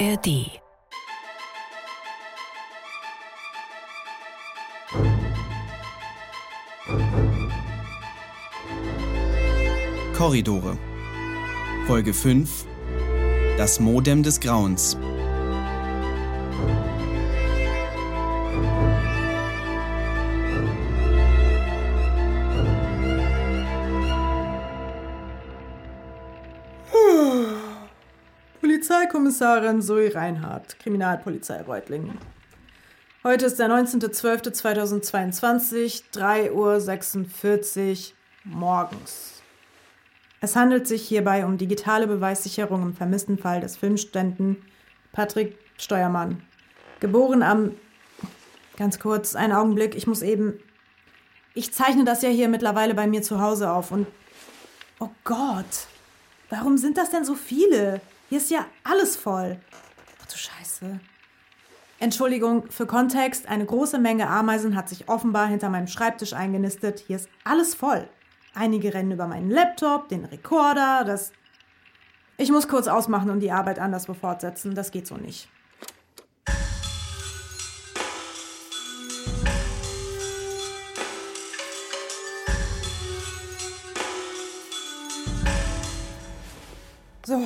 [0.00, 0.60] ARD.
[10.16, 10.76] Korridore.
[11.86, 12.66] Folge 5.
[13.56, 14.96] Das Modem des Grauens.
[29.14, 32.18] Polizeikommissarin Zoe Reinhardt, Kriminalpolizei Reutlingen.
[33.22, 38.14] Heute ist der 19.12.2022, 3.46 Uhr
[38.44, 39.40] morgens.
[40.40, 44.56] Es handelt sich hierbei um digitale Beweissicherung im vermissten Fall des Filmstudenten
[45.12, 46.42] Patrick Steuermann.
[46.98, 47.70] Geboren am.
[48.76, 50.58] Ganz kurz, einen Augenblick, ich muss eben.
[51.54, 54.08] Ich zeichne das ja hier mittlerweile bei mir zu Hause auf und.
[54.98, 55.86] Oh Gott!
[56.50, 58.00] Warum sind das denn so viele?
[58.28, 59.60] Hier ist ja alles voll.
[60.22, 61.00] Ach du Scheiße.
[62.00, 67.00] Entschuldigung, für Kontext, eine große Menge Ameisen hat sich offenbar hinter meinem Schreibtisch eingenistet.
[67.06, 68.08] Hier ist alles voll.
[68.54, 71.32] Einige rennen über meinen Laptop, den Rekorder, das.
[72.36, 74.74] Ich muss kurz ausmachen und die Arbeit anderswo fortsetzen.
[74.74, 75.48] Das geht so nicht.
[87.26, 87.42] So,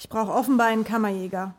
[0.00, 1.54] ich brauche offenbar einen Kammerjäger.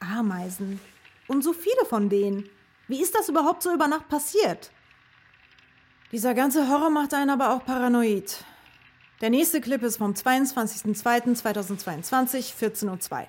[0.00, 0.80] Ameisen.
[1.28, 2.46] Und so viele von denen.
[2.88, 4.70] Wie ist das überhaupt so über Nacht passiert?
[6.12, 8.44] Dieser ganze Horror macht einen aber auch paranoid.
[9.22, 13.28] Der nächste Clip ist vom 22.02.2022, 14.02 Uhr.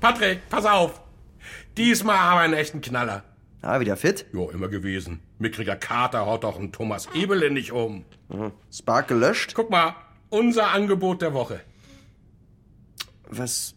[0.00, 1.00] Patrick, pass auf!
[1.76, 3.22] Diesmal haben wir einen echten Knaller.
[3.62, 4.26] Ah, wieder fit?
[4.32, 5.20] Jo, immer gewesen.
[5.38, 8.04] Mickriger Kater haut doch einen Thomas Ebele nicht um.
[8.72, 9.54] Spark gelöscht?
[9.54, 9.94] Guck mal,
[10.32, 11.60] unser Angebot der Woche.
[13.28, 13.74] Was.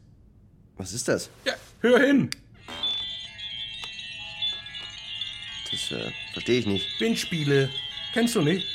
[0.77, 1.29] Was ist das?
[1.45, 2.29] Ja, hör hin.
[5.71, 6.99] Das äh, verstehe ich nicht.
[6.99, 7.69] Windspiele.
[8.13, 8.65] Kennst du nicht?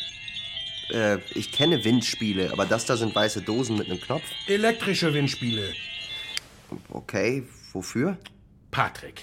[0.91, 4.25] Äh, ich kenne Windspiele, aber das da sind weiße Dosen mit einem Knopf.
[4.47, 5.75] Elektrische Windspiele.
[6.91, 8.19] Okay, wofür?
[8.71, 9.23] Patrick,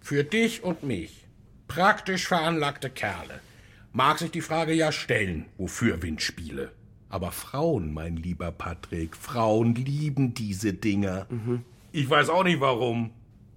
[0.00, 1.24] für dich und mich,
[1.66, 3.40] praktisch veranlagte Kerle,
[3.92, 6.72] mag sich die Frage ja stellen, wofür Windspiele.
[7.14, 11.28] Aber Frauen, mein lieber Patrick, Frauen lieben diese Dinger.
[11.92, 13.12] Ich weiß auch nicht warum.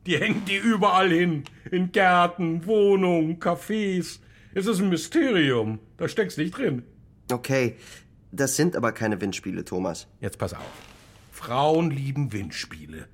[0.05, 1.43] Die hängen die überall hin.
[1.71, 4.19] In Gärten, Wohnungen, Cafés.
[4.53, 5.79] Es ist ein Mysterium.
[5.97, 6.83] Da steckst nicht drin.
[7.31, 7.77] Okay,
[8.31, 10.05] das sind aber keine Windspiele, Thomas.
[10.21, 10.61] Jetzt pass auf.
[11.31, 13.07] Frauen lieben Windspiele.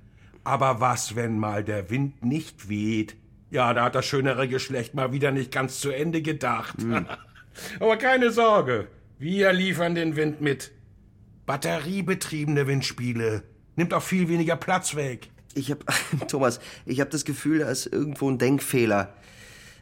[0.44, 3.16] Aber was, wenn mal der Wind nicht weht?
[3.50, 6.76] Ja, da hat das schönere Geschlecht mal wieder nicht ganz zu Ende gedacht.
[7.80, 8.88] Aber keine Sorge.
[9.18, 10.72] Wir liefern den Wind mit.
[11.46, 13.44] Batteriebetriebene Windspiele.
[13.76, 15.30] Nimmt auch viel weniger Platz weg.
[15.54, 15.84] Ich hab.
[16.28, 19.14] Thomas, ich hab das Gefühl, da ist irgendwo ein Denkfehler.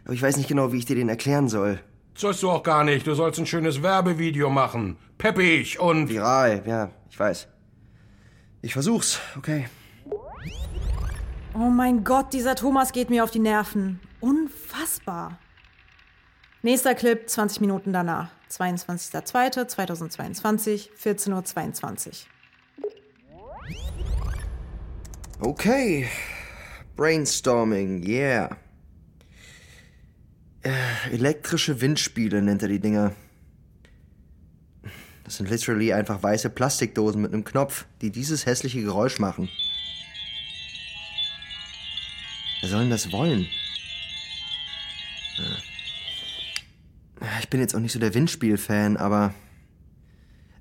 [0.04, 1.81] Aber ich weiß nicht genau, wie ich dir den erklären soll.
[2.15, 3.06] Sollst du auch gar nicht.
[3.06, 4.97] Du sollst ein schönes Werbevideo machen.
[5.16, 6.09] Peppig und.
[6.09, 7.49] Viral, ja, ich weiß.
[8.60, 9.66] Ich versuch's, okay.
[11.54, 14.00] Oh mein Gott, dieser Thomas geht mir auf die Nerven.
[14.20, 15.38] Unfassbar.
[16.62, 18.31] Nächster Clip, 20 Minuten danach.
[18.52, 22.14] 22.02.2022, 14.22 Uhr.
[25.40, 26.08] Okay.
[26.94, 28.56] Brainstorming, yeah.
[30.62, 30.70] Äh,
[31.10, 33.12] elektrische Windspiele nennt er die Dinger.
[35.24, 39.48] Das sind literally einfach weiße Plastikdosen mit einem Knopf, die dieses hässliche Geräusch machen.
[42.60, 43.48] Wer soll denn das wollen?
[47.42, 49.34] Ich bin jetzt auch nicht so der Windspiel-Fan, aber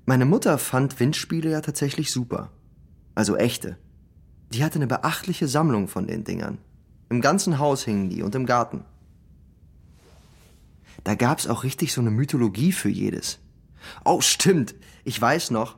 [0.04, 2.50] meine Mutter fand Windspiele ja tatsächlich super.
[3.14, 3.78] Also echte.
[4.50, 6.58] Die hatte eine beachtliche Sammlung von den Dingern.
[7.08, 8.84] Im ganzen Haus hingen die und im Garten.
[11.04, 13.38] Da gab's auch richtig so eine Mythologie für jedes.
[14.04, 14.74] Oh, stimmt.
[15.04, 15.76] Ich weiß noch,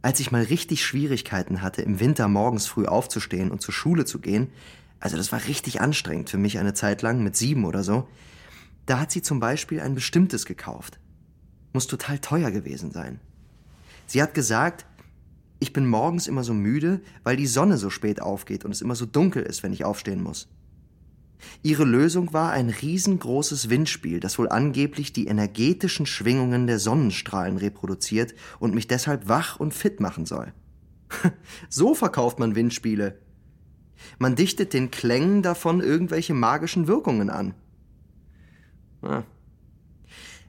[0.00, 4.20] als ich mal richtig Schwierigkeiten hatte, im Winter morgens früh aufzustehen und zur Schule zu
[4.20, 4.48] gehen,
[5.00, 8.08] also das war richtig anstrengend für mich eine Zeit lang, mit sieben oder so,
[8.86, 10.98] da hat sie zum Beispiel ein bestimmtes gekauft.
[11.72, 13.20] Muss total teuer gewesen sein.
[14.06, 14.86] Sie hat gesagt,
[15.60, 18.96] ich bin morgens immer so müde, weil die Sonne so spät aufgeht und es immer
[18.96, 20.48] so dunkel ist, wenn ich aufstehen muss.
[21.62, 28.34] Ihre Lösung war ein riesengroßes Windspiel, das wohl angeblich die energetischen Schwingungen der Sonnenstrahlen reproduziert
[28.58, 30.52] und mich deshalb wach und fit machen soll.
[31.68, 33.18] so verkauft man Windspiele.
[34.18, 37.54] Man dichtet den Klängen davon irgendwelche magischen Wirkungen an.
[39.02, 39.22] Ah.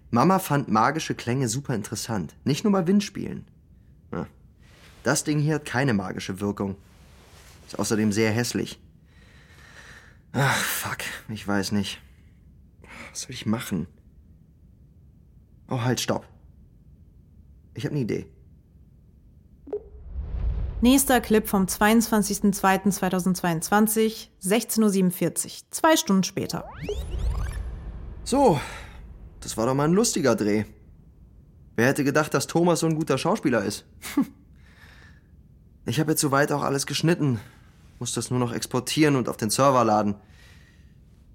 [0.09, 3.45] Mama fand magische Klänge super interessant, nicht nur bei Windspielen.
[4.11, 4.25] Ah.
[5.03, 6.75] Das Ding hier hat keine magische Wirkung.
[7.67, 8.79] Ist außerdem sehr hässlich.
[10.33, 10.99] Ach, fuck,
[11.29, 12.01] ich weiß nicht.
[13.11, 13.87] Was soll ich machen?
[15.67, 16.27] Oh, halt, stopp.
[17.73, 18.27] Ich habe eine Idee.
[20.81, 26.67] Nächster Clip vom 22.02.2022, 16.47 Uhr, zwei Stunden später.
[28.23, 28.59] So,
[29.39, 30.65] das war doch mal ein lustiger Dreh.
[31.75, 33.85] Wer hätte gedacht, dass Thomas so ein guter Schauspieler ist?
[35.83, 37.39] Ich habe jetzt soweit auch alles geschnitten,
[37.97, 40.13] muss das nur noch exportieren und auf den Server laden.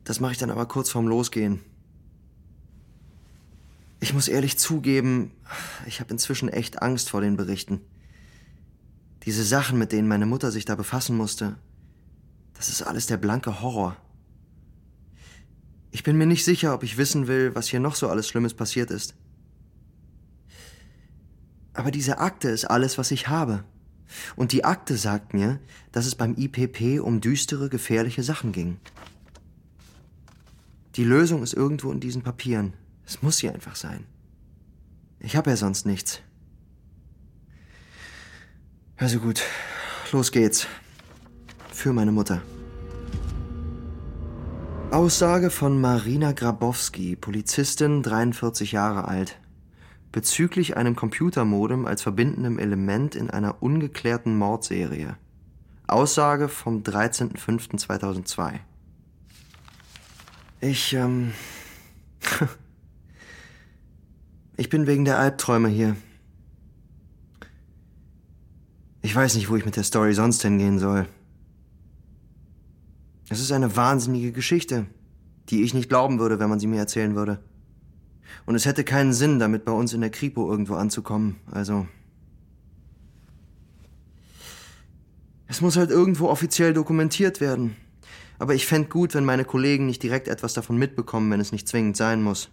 [0.05, 1.61] Das mache ich dann aber kurz vorm Losgehen.
[3.99, 5.33] Ich muss ehrlich zugeben,
[5.87, 7.81] ich habe inzwischen echt Angst vor den Berichten.
[9.25, 11.57] Diese Sachen, mit denen meine Mutter sich da befassen musste,
[12.55, 13.97] das ist alles der blanke Horror.
[15.97, 18.53] Ich bin mir nicht sicher, ob ich wissen will, was hier noch so alles Schlimmes
[18.53, 19.15] passiert ist.
[21.73, 23.65] Aber diese Akte ist alles, was ich habe.
[24.37, 25.59] Und die Akte sagt mir,
[25.93, 28.77] dass es beim IPP um düstere, gefährliche Sachen ging.
[30.97, 32.75] Die Lösung ist irgendwo in diesen Papieren.
[33.07, 34.05] Es muss sie einfach sein.
[35.19, 36.21] Ich habe ja sonst nichts.
[38.99, 39.43] Also gut,
[40.13, 40.67] los geht's.
[41.73, 42.43] Für meine Mutter.
[44.93, 49.39] Aussage von Marina Grabowski, Polizistin, 43 Jahre alt.
[50.13, 55.17] Bezüglich einem Computermodem als verbindendem Element in einer ungeklärten Mordserie.
[55.89, 58.61] Aussage vom 13.05.2002.
[60.61, 61.33] Ich, ähm.
[64.57, 65.97] ich bin wegen der Albträume hier.
[69.03, 71.07] Ich weiß nicht, wo ich mit der Story sonst hingehen soll.
[73.29, 74.87] Es ist eine wahnsinnige Geschichte,
[75.49, 77.43] die ich nicht glauben würde, wenn man sie mir erzählen würde.
[78.45, 81.37] Und es hätte keinen Sinn, damit bei uns in der Kripo irgendwo anzukommen.
[81.51, 81.87] Also.
[85.47, 87.77] Es muss halt irgendwo offiziell dokumentiert werden.
[88.39, 91.69] Aber ich fände gut, wenn meine Kollegen nicht direkt etwas davon mitbekommen, wenn es nicht
[91.69, 92.51] zwingend sein muss.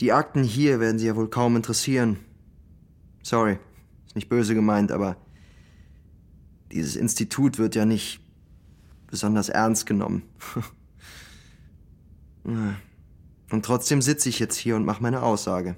[0.00, 2.18] Die Akten hier werden sie ja wohl kaum interessieren.
[3.22, 3.58] Sorry
[4.16, 5.16] nicht böse gemeint, aber
[6.72, 8.20] dieses Institut wird ja nicht
[9.16, 10.24] besonders ernst genommen.
[13.50, 15.74] und trotzdem sitze ich jetzt hier und mache meine Aussage.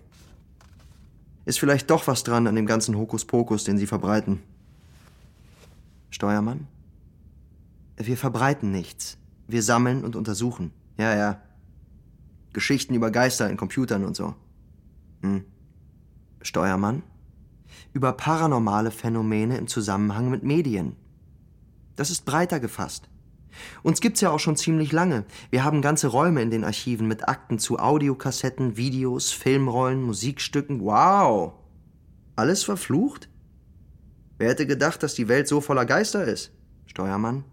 [1.45, 4.43] Ist vielleicht doch was dran an dem ganzen Hokuspokus, den Sie verbreiten.
[6.11, 6.67] Steuermann?
[7.97, 9.19] Wir verbreiten nichts.
[9.47, 10.73] Wir sammeln und untersuchen.
[10.97, 11.41] Ja, ja.
[12.53, 14.35] Geschichten über Geister in Computern und so.
[15.23, 15.45] Hm.
[16.43, 17.05] Steuermann?
[17.93, 20.97] über paranormale Phänomene im Zusammenhang mit Medien.
[21.97, 23.09] Das ist breiter gefasst.
[23.83, 25.25] Uns gibt's ja auch schon ziemlich lange.
[25.51, 30.81] Wir haben ganze Räume in den Archiven mit Akten zu Audiokassetten, Videos, Filmrollen, Musikstücken.
[30.81, 31.55] Wow!
[32.37, 33.29] Alles verflucht?
[34.39, 36.53] Wer hätte gedacht, dass die Welt so voller Geister ist?
[36.87, 37.45] Steuermann?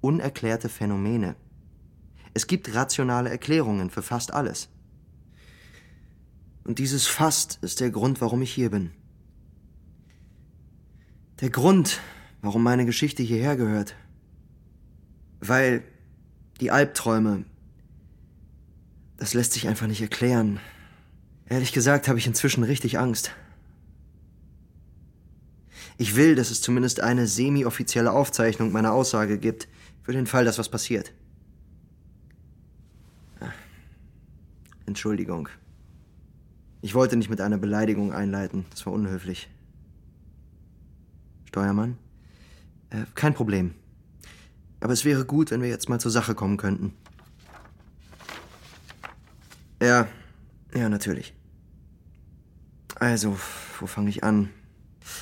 [0.00, 1.36] Unerklärte Phänomene.
[2.34, 4.68] Es gibt rationale Erklärungen für fast alles.
[6.64, 8.92] Und dieses Fast ist der Grund, warum ich hier bin.
[11.40, 12.00] Der Grund,
[12.40, 13.96] warum meine Geschichte hierher gehört.
[15.44, 15.82] Weil
[16.60, 17.44] die Albträume,
[19.16, 20.60] das lässt sich einfach nicht erklären.
[21.46, 23.32] Ehrlich gesagt habe ich inzwischen richtig Angst.
[25.98, 29.66] Ich will, dass es zumindest eine semi-offizielle Aufzeichnung meiner Aussage gibt,
[30.02, 31.12] für den Fall, dass was passiert.
[33.40, 33.50] Ah.
[34.86, 35.48] Entschuldigung.
[36.82, 39.50] Ich wollte nicht mit einer Beleidigung einleiten, das war unhöflich.
[41.46, 41.98] Steuermann?
[42.90, 43.74] Äh, kein Problem.
[44.82, 46.92] Aber es wäre gut, wenn wir jetzt mal zur Sache kommen könnten.
[49.80, 50.08] Ja,
[50.74, 51.34] ja, natürlich.
[52.96, 53.38] Also,
[53.78, 54.50] wo fange ich an?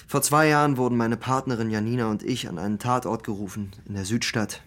[0.06, 4.04] Vor zwei Jahren wurden meine Partnerin Janina und ich an einen Tatort gerufen, in der
[4.04, 4.62] Südstadt.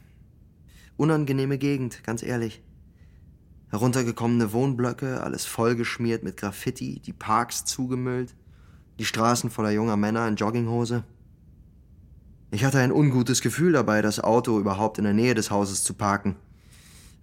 [0.96, 2.62] Unangenehme Gegend, ganz ehrlich.
[3.70, 8.36] Heruntergekommene Wohnblöcke, alles vollgeschmiert mit Graffiti, die Parks zugemüllt,
[9.00, 11.04] die Straßen voller junger Männer in Jogginghose.
[12.54, 15.96] Ich hatte ein ungutes Gefühl dabei, das Auto überhaupt in der Nähe des Hauses zu
[15.96, 16.36] parken.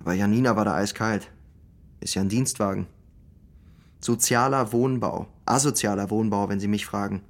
[0.01, 1.31] Aber Janina war da eiskalt.
[2.01, 2.89] Ist ja ein Dienstwagen.
[4.01, 7.23] Sozialer Wohnbau, asozialer Wohnbau, wenn Sie mich fragen.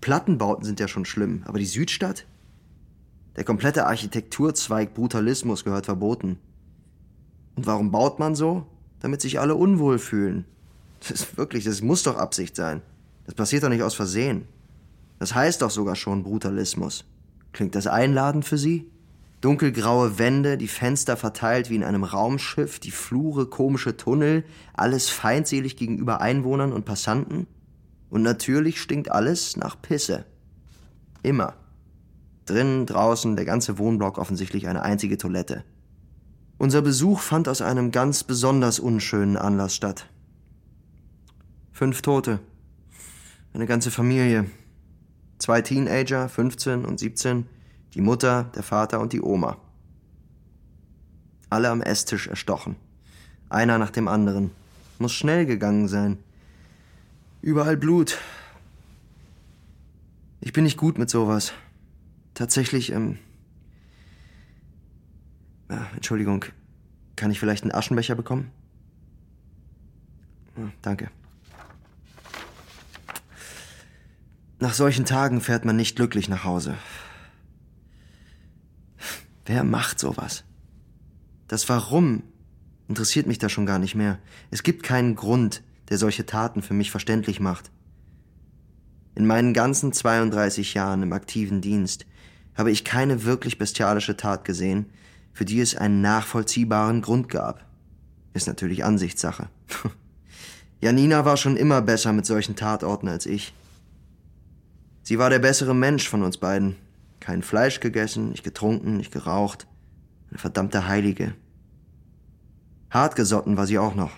[0.00, 2.26] Plattenbauten sind ja schon schlimm, aber die Südstadt?
[3.36, 6.40] Der komplette Architekturzweig Brutalismus gehört verboten.
[7.54, 8.66] Und warum baut man so?
[8.98, 10.44] Damit sich alle unwohl fühlen.
[10.98, 12.82] Das ist wirklich, das muss doch Absicht sein.
[13.26, 14.48] Das passiert doch nicht aus Versehen.
[15.20, 17.04] Das heißt doch sogar schon Brutalismus.
[17.52, 18.90] Klingt das einladend für Sie?
[19.40, 25.76] Dunkelgraue Wände, die Fenster verteilt wie in einem Raumschiff, die Flure komische Tunnel, alles feindselig
[25.76, 27.46] gegenüber Einwohnern und Passanten?
[28.10, 30.24] Und natürlich stinkt alles nach Pisse.
[31.22, 31.54] Immer.
[32.46, 35.64] Drinnen, draußen, der ganze Wohnblock offensichtlich eine einzige Toilette.
[36.56, 40.08] Unser Besuch fand aus einem ganz besonders unschönen Anlass statt.
[41.72, 42.40] Fünf Tote.
[43.52, 44.46] Eine ganze Familie.
[45.38, 47.46] Zwei Teenager, 15 und 17,
[47.94, 49.56] die Mutter, der Vater und die Oma.
[51.50, 52.76] Alle am Esstisch erstochen.
[53.48, 54.50] Einer nach dem anderen.
[54.98, 56.18] Muss schnell gegangen sein.
[57.40, 58.18] Überall Blut.
[60.40, 61.52] Ich bin nicht gut mit sowas.
[62.34, 63.18] Tatsächlich, ähm.
[65.68, 66.44] Ah, Entschuldigung.
[67.16, 68.50] Kann ich vielleicht einen Aschenbecher bekommen?
[70.56, 71.10] Ah, danke.
[74.60, 76.74] Nach solchen Tagen fährt man nicht glücklich nach Hause.
[79.46, 80.44] Wer macht sowas?
[81.46, 82.24] Das Warum
[82.88, 84.18] interessiert mich da schon gar nicht mehr.
[84.50, 87.70] Es gibt keinen Grund, der solche Taten für mich verständlich macht.
[89.14, 92.06] In meinen ganzen 32 Jahren im aktiven Dienst
[92.56, 94.86] habe ich keine wirklich bestialische Tat gesehen,
[95.32, 97.64] für die es einen nachvollziehbaren Grund gab.
[98.34, 99.48] Ist natürlich Ansichtssache.
[100.80, 103.52] Janina war schon immer besser mit solchen Tatorten als ich.
[105.08, 106.76] Sie war der bessere Mensch von uns beiden.
[107.18, 109.66] Kein Fleisch gegessen, nicht getrunken, nicht geraucht.
[110.28, 111.34] Eine verdammte Heilige.
[112.90, 114.10] Hartgesotten war sie auch noch.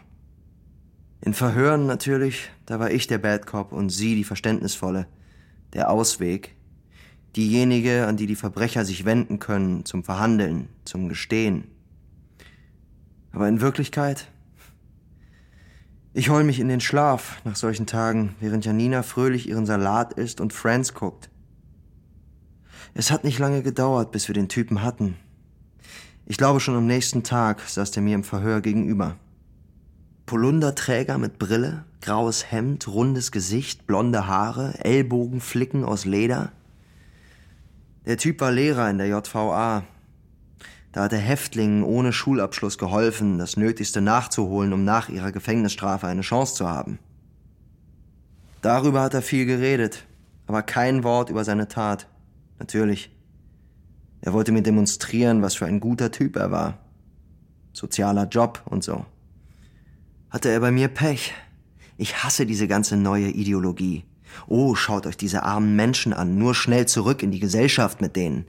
[1.20, 5.06] In Verhören natürlich, da war ich der Bad Cop und sie die Verständnisvolle.
[5.74, 6.56] Der Ausweg.
[7.36, 11.68] Diejenige, an die die Verbrecher sich wenden können, zum Verhandeln, zum Gestehen.
[13.30, 14.26] Aber in Wirklichkeit?
[16.12, 20.40] Ich heul mich in den Schlaf nach solchen Tagen, während Janina fröhlich ihren Salat isst
[20.40, 21.30] und Friends guckt.
[22.94, 25.16] Es hat nicht lange gedauert, bis wir den Typen hatten,
[26.30, 29.16] ich glaube, schon am nächsten Tag saß er mir im Verhör gegenüber.
[30.26, 36.52] Polunderträger mit Brille, graues Hemd, rundes Gesicht, blonde Haare, Ellbogenflicken aus Leder.
[38.06, 39.82] Der Typ war Lehrer in der JVA.
[40.92, 46.22] Da hat er Häftlingen ohne Schulabschluss geholfen, das Nötigste nachzuholen, um nach ihrer Gefängnisstrafe eine
[46.22, 46.98] Chance zu haben.
[48.60, 50.04] Darüber hat er viel geredet,
[50.46, 52.08] aber kein Wort über seine Tat.
[52.58, 53.10] Natürlich.
[54.20, 56.78] Er wollte mir demonstrieren, was für ein guter Typ er war.
[57.72, 59.06] Sozialer Job und so.
[60.28, 61.32] Hatte er bei mir Pech.
[61.96, 64.04] Ich hasse diese ganze neue Ideologie.
[64.46, 68.46] Oh, schaut euch diese armen Menschen an, nur schnell zurück in die Gesellschaft mit denen.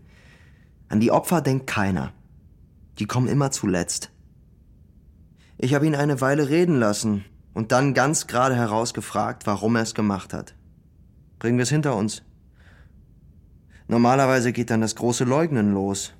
[0.89, 2.11] An die Opfer denkt keiner.
[2.99, 4.11] Die kommen immer zuletzt.
[5.57, 9.93] Ich habe ihn eine Weile reden lassen und dann ganz gerade herausgefragt, warum er es
[9.93, 10.55] gemacht hat.
[11.39, 12.23] Bringen wir es hinter uns.
[13.87, 16.13] Normalerweise geht dann das große Leugnen los.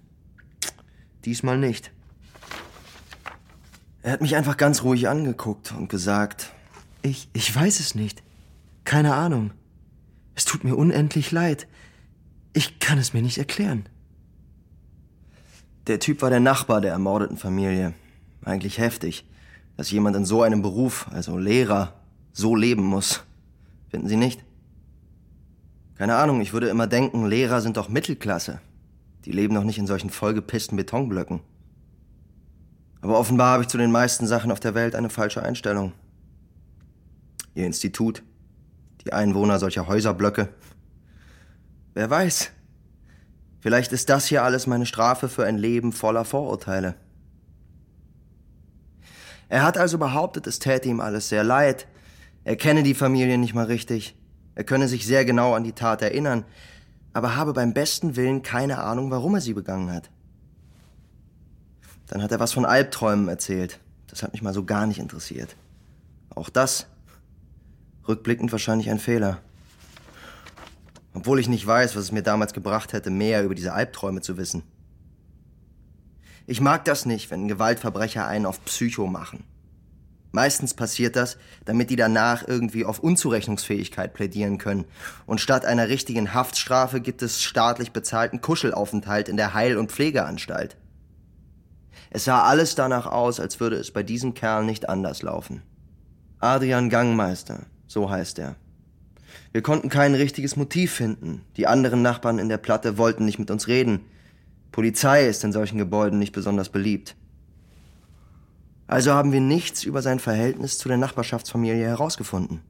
[1.25, 1.91] Diesmal nicht.
[4.01, 6.51] Er hat mich einfach ganz ruhig angeguckt und gesagt,
[7.01, 8.23] ich, ich weiß es nicht.
[8.83, 9.51] Keine Ahnung.
[10.35, 11.67] Es tut mir unendlich leid.
[12.53, 13.85] Ich kann es mir nicht erklären.
[15.88, 17.93] Der Typ war der Nachbar der ermordeten Familie.
[18.43, 19.25] Eigentlich heftig,
[19.77, 21.93] dass jemand in so einem Beruf, also Lehrer,
[22.33, 23.23] so leben muss.
[23.89, 24.43] Finden Sie nicht?
[25.95, 28.61] Keine Ahnung, ich würde immer denken, Lehrer sind doch Mittelklasse.
[29.25, 31.41] Die leben doch nicht in solchen vollgepissten Betonblöcken.
[33.01, 35.93] Aber offenbar habe ich zu den meisten Sachen auf der Welt eine falsche Einstellung.
[37.53, 38.23] Ihr Institut,
[39.03, 40.50] die Einwohner solcher Häuserblöcke.
[41.93, 42.51] Wer weiß.
[43.61, 46.95] Vielleicht ist das hier alles meine Strafe für ein Leben voller Vorurteile.
[49.49, 51.87] Er hat also behauptet, es täte ihm alles sehr leid.
[52.43, 54.17] Er kenne die Familie nicht mal richtig.
[54.55, 56.43] Er könne sich sehr genau an die Tat erinnern,
[57.13, 60.09] aber habe beim besten Willen keine Ahnung, warum er sie begangen hat.
[62.07, 63.79] Dann hat er was von Albträumen erzählt.
[64.07, 65.55] Das hat mich mal so gar nicht interessiert.
[66.33, 66.87] Auch das,
[68.07, 69.39] rückblickend wahrscheinlich ein Fehler.
[71.13, 74.37] Obwohl ich nicht weiß, was es mir damals gebracht hätte, mehr über diese Albträume zu
[74.37, 74.63] wissen.
[76.47, 79.43] Ich mag das nicht, wenn Gewaltverbrecher einen auf Psycho machen.
[80.31, 84.85] Meistens passiert das, damit die danach irgendwie auf Unzurechnungsfähigkeit plädieren können.
[85.25, 90.77] Und statt einer richtigen Haftstrafe gibt es staatlich bezahlten Kuschelaufenthalt in der Heil- und Pflegeanstalt.
[92.09, 95.63] Es sah alles danach aus, als würde es bei diesem Kerl nicht anders laufen.
[96.39, 98.55] Adrian Gangmeister, so heißt er.
[99.51, 101.43] Wir konnten kein richtiges Motiv finden.
[101.58, 104.00] Die anderen Nachbarn in der Platte wollten nicht mit uns reden.
[104.72, 107.15] Polizei ist in solchen Gebäuden nicht besonders beliebt.
[108.88, 112.62] Also haben wir nichts über sein Verhältnis zu der Nachbarschaftsfamilie herausgefunden.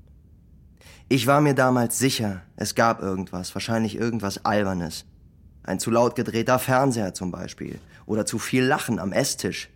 [1.09, 5.05] Ich war mir damals sicher, es gab irgendwas, wahrscheinlich irgendwas Albernes.
[5.63, 7.79] Ein zu laut gedrehter Fernseher zum Beispiel.
[8.05, 9.69] Oder zu viel Lachen am Esstisch.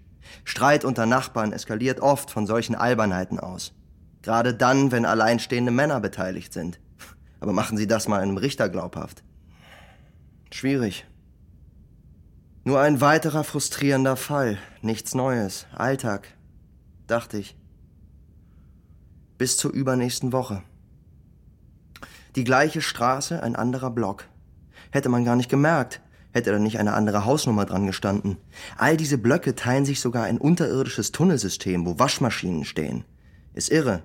[0.43, 3.73] Streit unter Nachbarn eskaliert oft von solchen Albernheiten aus.
[4.23, 6.79] Gerade dann, wenn alleinstehende Männer beteiligt sind.
[7.39, 9.23] Aber machen Sie das mal einem Richter glaubhaft.
[10.51, 11.05] Schwierig.
[12.63, 14.57] Nur ein weiterer frustrierender Fall.
[14.81, 15.67] Nichts Neues.
[15.75, 16.27] Alltag.
[17.07, 17.55] Dachte ich.
[19.37, 20.63] Bis zur übernächsten Woche.
[22.35, 24.27] Die gleiche Straße, ein anderer Block.
[24.91, 26.01] Hätte man gar nicht gemerkt.
[26.31, 28.37] Hätte da nicht eine andere Hausnummer dran gestanden.
[28.77, 33.05] All diese Blöcke teilen sich sogar ein unterirdisches Tunnelsystem, wo Waschmaschinen stehen.
[33.53, 34.01] Ist irre.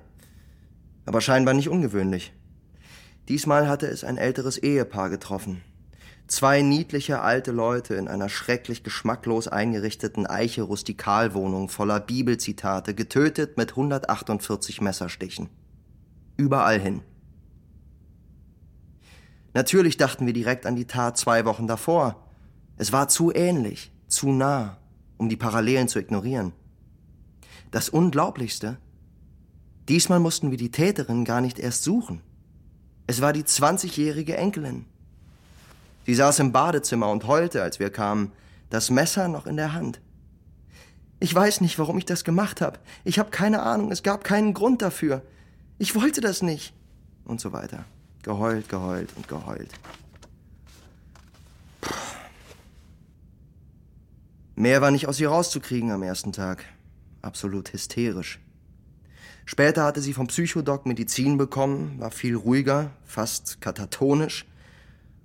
[1.06, 2.32] Aber scheinbar nicht ungewöhnlich.
[3.30, 5.62] Diesmal hatte es ein älteres Ehepaar getroffen.
[6.26, 14.80] Zwei niedliche alte Leute in einer schrecklich geschmacklos eingerichteten Eiche-Rustikalwohnung voller Bibelzitate, getötet mit 148
[14.80, 15.48] Messerstichen.
[16.36, 17.02] Überall hin.
[19.54, 22.26] Natürlich dachten wir direkt an die Tat zwei Wochen davor.
[22.78, 24.78] Es war zu ähnlich, zu nah,
[25.18, 26.52] um die Parallelen zu ignorieren.
[27.70, 28.78] Das Unglaublichste,
[29.88, 32.22] diesmal mussten wir die Täterin gar nicht erst suchen.
[33.10, 34.84] Es war die 20-jährige Enkelin.
[36.06, 38.30] Sie saß im Badezimmer und heulte, als wir kamen,
[38.70, 40.00] das Messer noch in der Hand.
[41.18, 42.78] Ich weiß nicht, warum ich das gemacht habe.
[43.02, 45.22] Ich habe keine Ahnung, es gab keinen Grund dafür.
[45.78, 46.72] Ich wollte das nicht.
[47.24, 47.84] Und so weiter.
[48.22, 49.72] Geheult, geheult und geheult.
[54.54, 56.64] Mehr war nicht aus ihr rauszukriegen am ersten Tag.
[57.22, 58.38] Absolut hysterisch.
[59.50, 64.46] Später hatte sie vom Psychodoc Medizin bekommen, war viel ruhiger, fast katatonisch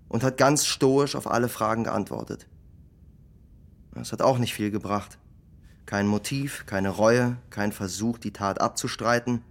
[0.08, 2.48] und hat ganz stoisch auf alle Fragen geantwortet.
[3.92, 5.20] Das hat auch nicht viel gebracht.
[5.86, 9.44] Kein Motiv, keine Reue, kein Versuch, die Tat abzustreiten.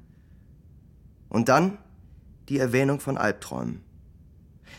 [1.29, 1.79] Und dann
[2.49, 3.81] die Erwähnung von Albträumen.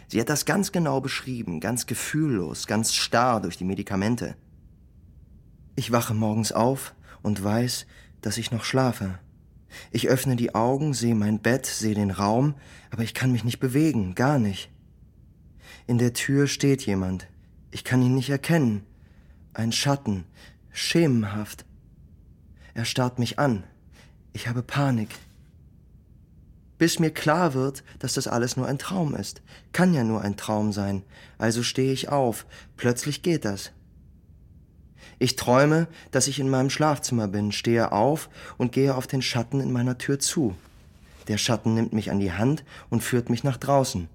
[0.09, 4.35] Sie hat das ganz genau beschrieben, ganz gefühllos, ganz starr durch die Medikamente.
[5.77, 7.85] Ich wache morgens auf und weiß,
[8.19, 9.19] dass ich noch schlafe.
[9.91, 12.55] Ich öffne die Augen, sehe mein Bett, sehe den Raum,
[12.91, 14.69] aber ich kann mich nicht bewegen, gar nicht.
[15.87, 17.27] In der Tür steht jemand.
[17.71, 18.83] Ich kann ihn nicht erkennen.
[19.53, 20.25] Ein Schatten,
[20.71, 21.65] schemenhaft.
[22.73, 23.63] Er starrt mich an.
[24.33, 25.09] Ich habe Panik
[26.77, 29.41] bis mir klar wird, dass das alles nur ein Traum ist.
[29.71, 31.03] Kann ja nur ein Traum sein.
[31.37, 32.45] Also stehe ich auf.
[32.77, 33.71] Plötzlich geht das.
[35.19, 39.59] Ich träume, dass ich in meinem Schlafzimmer bin, stehe auf und gehe auf den Schatten
[39.59, 40.55] in meiner Tür zu.
[41.27, 44.09] Der Schatten nimmt mich an die Hand und führt mich nach draußen.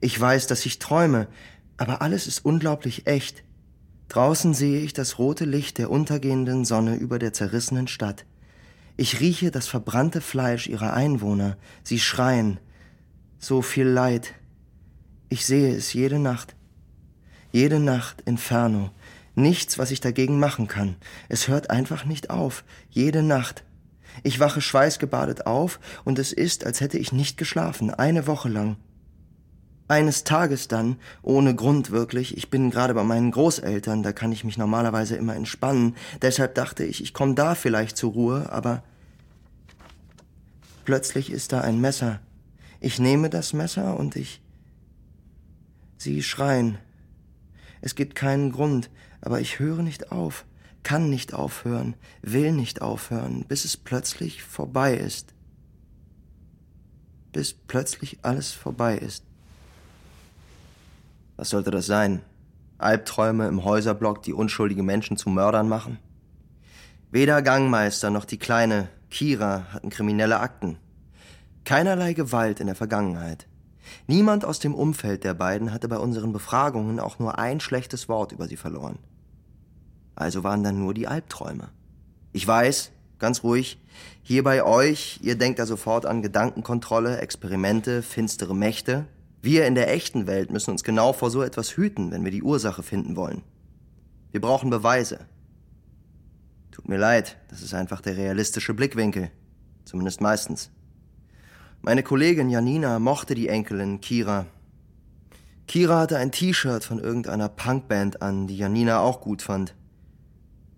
[0.00, 1.28] Ich weiß, dass ich träume,
[1.76, 3.44] aber alles ist unglaublich echt.
[4.08, 8.24] Draußen sehe ich das rote Licht der untergehenden Sonne über der zerrissenen Stadt.
[8.96, 11.56] Ich rieche das verbrannte Fleisch ihrer Einwohner.
[11.82, 12.58] Sie schreien.
[13.38, 14.34] So viel Leid.
[15.28, 16.54] Ich sehe es jede Nacht.
[17.52, 18.90] Jede Nacht Inferno.
[19.34, 20.96] Nichts, was ich dagegen machen kann.
[21.28, 22.64] Es hört einfach nicht auf.
[22.90, 23.64] Jede Nacht.
[24.22, 28.76] Ich wache schweißgebadet auf und es ist, als hätte ich nicht geschlafen, eine Woche lang.
[29.88, 34.44] Eines Tages dann, ohne Grund wirklich, ich bin gerade bei meinen Großeltern, da kann ich
[34.44, 38.82] mich normalerweise immer entspannen, deshalb dachte ich, ich komme da vielleicht zur Ruhe, aber
[40.84, 42.20] plötzlich ist da ein Messer.
[42.80, 44.40] Ich nehme das Messer und ich.
[45.98, 46.78] Sie schreien.
[47.80, 48.90] Es gibt keinen Grund,
[49.22, 50.44] aber ich höre nicht auf,
[50.82, 55.32] kann nicht aufhören, will nicht aufhören, bis es plötzlich vorbei ist.
[57.32, 59.24] Bis plötzlich alles vorbei ist.
[61.36, 62.20] Was sollte das sein?
[62.78, 65.98] Albträume im Häuserblock, die unschuldige Menschen zu Mördern machen?
[67.10, 70.78] Weder Gangmeister noch die kleine Kira hatten kriminelle Akten.
[71.64, 73.46] Keinerlei Gewalt in der Vergangenheit.
[74.06, 78.32] Niemand aus dem Umfeld der beiden hatte bei unseren Befragungen auch nur ein schlechtes Wort
[78.32, 78.98] über sie verloren.
[80.14, 81.68] Also waren dann nur die Albträume.
[82.32, 83.78] Ich weiß, ganz ruhig,
[84.22, 89.06] hier bei euch, ihr denkt da sofort an Gedankenkontrolle, Experimente, finstere Mächte,
[89.42, 92.44] wir in der echten Welt müssen uns genau vor so etwas hüten, wenn wir die
[92.44, 93.42] Ursache finden wollen.
[94.30, 95.26] Wir brauchen Beweise.
[96.70, 99.32] Tut mir leid, das ist einfach der realistische Blickwinkel.
[99.84, 100.70] Zumindest meistens.
[101.80, 104.46] Meine Kollegin Janina mochte die Enkelin Kira.
[105.66, 109.74] Kira hatte ein T-Shirt von irgendeiner Punkband an, die Janina auch gut fand.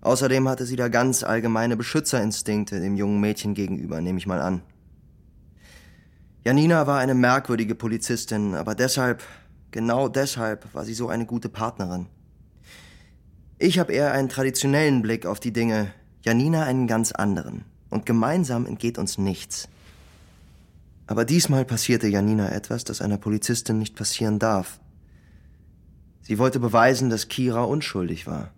[0.04, 4.60] Außerdem hatte sie da ganz allgemeine Beschützerinstinkte dem jungen Mädchen gegenüber, nehme ich mal an.
[6.44, 9.22] Janina war eine merkwürdige Polizistin, aber deshalb,
[9.70, 12.06] genau deshalb, war sie so eine gute Partnerin.
[13.58, 15.90] Ich habe eher einen traditionellen Blick auf die Dinge,
[16.20, 17.64] Janina einen ganz anderen.
[17.88, 19.68] Und gemeinsam entgeht uns nichts.
[21.06, 24.80] Aber diesmal passierte Janina etwas, das einer Polizistin nicht passieren darf.
[26.20, 28.53] Sie wollte beweisen, dass Kira unschuldig war.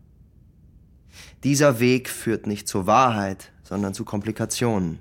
[1.46, 4.98] Dieser Weg führt nicht zur Wahrheit, sondern zu Komplikationen.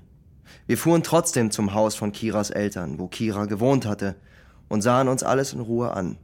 [0.68, 4.14] Wir fuhren trotzdem zum Haus von Kiras Eltern, wo Kira gewohnt hatte,
[4.68, 6.18] und sahen uns alles in Ruhe an.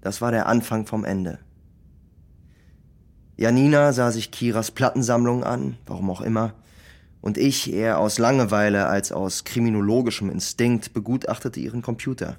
[0.00, 1.38] Das war der Anfang vom Ende.
[3.36, 6.52] Janina sah sich Kiras Plattensammlung an, warum auch immer,
[7.20, 12.36] und ich eher aus Langeweile als aus kriminologischem Instinkt begutachtete ihren Computer.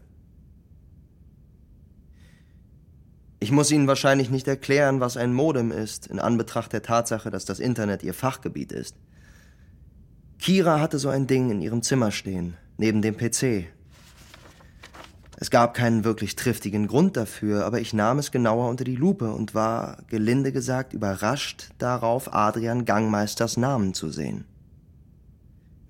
[3.43, 7.43] Ich muss Ihnen wahrscheinlich nicht erklären, was ein Modem ist, in Anbetracht der Tatsache, dass
[7.43, 8.95] das Internet Ihr Fachgebiet ist.
[10.39, 13.65] Kira hatte so ein Ding in ihrem Zimmer stehen, neben dem PC.
[15.35, 19.33] Es gab keinen wirklich triftigen Grund dafür, aber ich nahm es genauer unter die Lupe
[19.33, 24.45] und war, gelinde gesagt, überrascht darauf, Adrian Gangmeisters Namen zu sehen.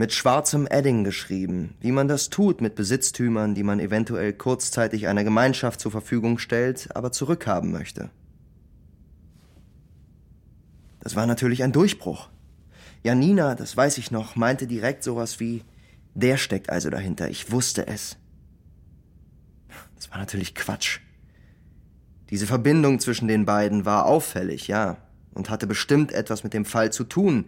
[0.04, 5.24] Mit schwarzem Edding geschrieben, wie man das tut mit Besitztümern, die man eventuell kurzzeitig einer
[5.24, 8.10] Gemeinschaft zur Verfügung stellt, aber zurückhaben möchte.
[11.00, 12.28] Das war natürlich ein Durchbruch.
[13.02, 15.64] Janina, das weiß ich noch, meinte direkt sowas wie,
[16.16, 18.18] der steckt also dahinter, ich wusste es.
[19.96, 21.00] Das war natürlich Quatsch.
[22.30, 24.98] Diese Verbindung zwischen den beiden war auffällig, ja,
[25.34, 27.46] und hatte bestimmt etwas mit dem Fall zu tun.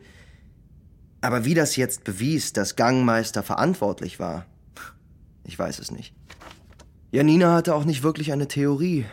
[1.26, 4.46] Aber wie das jetzt bewies, dass Gangmeister verantwortlich war,
[5.44, 6.14] ich weiß es nicht.
[7.10, 9.06] Janina hatte auch nicht wirklich eine Theorie,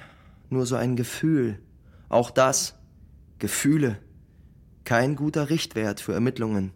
[0.50, 1.58] nur so ein Gefühl.
[2.10, 2.74] Auch das,
[3.38, 3.96] Gefühle
[4.84, 6.72] kein guter Richtwert für Ermittlungen.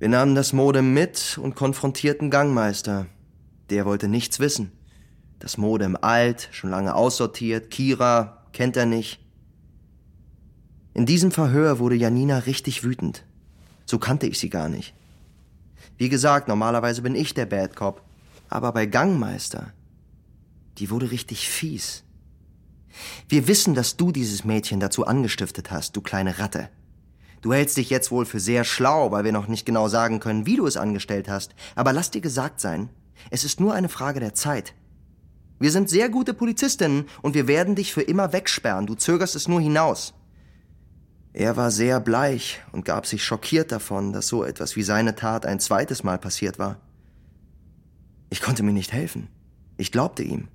[0.00, 3.06] Wir nahmen das Modem mit und konfrontierten Gangmeister.
[3.70, 4.72] Der wollte nichts wissen.
[5.38, 9.20] Das Modem alt, schon lange aussortiert, Kira kennt er nicht.
[10.94, 13.24] In diesem Verhör wurde Janina richtig wütend.
[13.86, 14.94] So kannte ich sie gar nicht.
[15.96, 18.02] Wie gesagt, normalerweise bin ich der Bad Cop.
[18.48, 19.72] Aber bei Gangmeister,
[20.78, 22.04] die wurde richtig fies.
[23.28, 26.68] Wir wissen, dass du dieses Mädchen dazu angestiftet hast, du kleine Ratte.
[27.40, 30.46] Du hältst dich jetzt wohl für sehr schlau, weil wir noch nicht genau sagen können,
[30.46, 31.54] wie du es angestellt hast.
[31.74, 32.88] Aber lass dir gesagt sein,
[33.30, 34.74] es ist nur eine Frage der Zeit.
[35.58, 38.86] Wir sind sehr gute Polizistinnen und wir werden dich für immer wegsperren.
[38.86, 40.14] Du zögerst es nur hinaus.
[41.34, 45.44] Er war sehr bleich und gab sich schockiert davon, dass so etwas wie seine Tat
[45.44, 46.76] ein zweites Mal passiert war.
[48.30, 49.26] Ich konnte mir nicht helfen.
[49.76, 50.46] Ich glaubte ihm.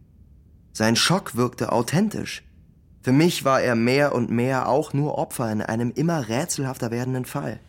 [0.71, 2.43] Sein Schock wirkte authentisch.
[3.01, 7.25] Für mich war er mehr und mehr auch nur Opfer in einem immer rätselhafter werdenden
[7.25, 7.59] Fall.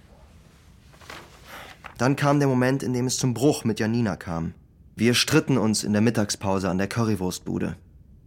[1.98, 4.54] Dann kam der Moment, in dem es zum Bruch mit Janina kam.
[4.94, 7.76] Wir stritten uns in der Mittagspause an der Currywurstbude.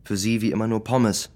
[0.04, 1.30] Für sie wie immer nur Pommes.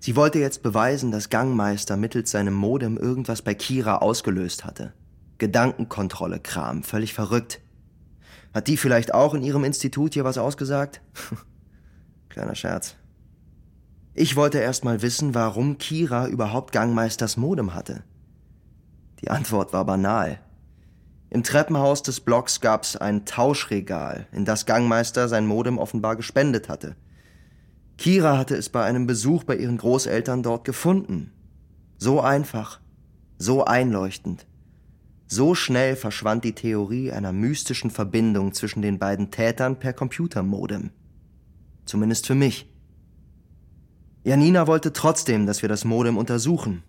[0.00, 4.92] Sie wollte jetzt beweisen, dass Gangmeister mittels seinem Modem irgendwas bei Kira ausgelöst hatte.
[5.38, 7.60] Gedankenkontrolle Kram, völlig verrückt.
[8.54, 11.00] Hat die vielleicht auch in ihrem Institut hier was ausgesagt?
[12.28, 12.96] Kleiner Scherz.
[14.14, 18.02] Ich wollte erst mal wissen, warum Kira überhaupt Gangmeisters Modem hatte.
[19.20, 20.40] Die Antwort war banal.
[21.30, 26.96] Im Treppenhaus des Blocks gab's ein Tauschregal, in das Gangmeister sein Modem offenbar gespendet hatte.
[27.98, 31.32] Kira hatte es bei einem Besuch bei ihren Großeltern dort gefunden.
[31.98, 32.80] So einfach,
[33.38, 34.46] so einleuchtend.
[35.26, 40.90] So schnell verschwand die Theorie einer mystischen Verbindung zwischen den beiden Tätern per Computermodem.
[41.84, 42.72] Zumindest für mich.
[44.22, 46.84] Janina wollte trotzdem, dass wir das Modem untersuchen.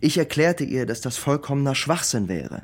[0.00, 2.62] Ich erklärte ihr, dass das vollkommener Schwachsinn wäre.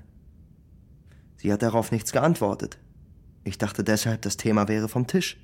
[1.39, 2.79] Sie hat darauf nichts geantwortet.
[3.43, 5.39] Ich dachte deshalb, das Thema wäre vom Tisch.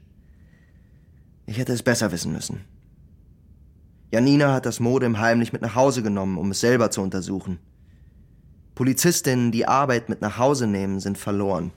[1.46, 2.64] Ich hätte es besser wissen müssen.
[4.12, 7.58] Janina hat das Modem heimlich mit nach Hause genommen, um es selber zu untersuchen.
[8.74, 11.72] Polizistinnen, die Arbeit mit nach Hause nehmen, sind verloren.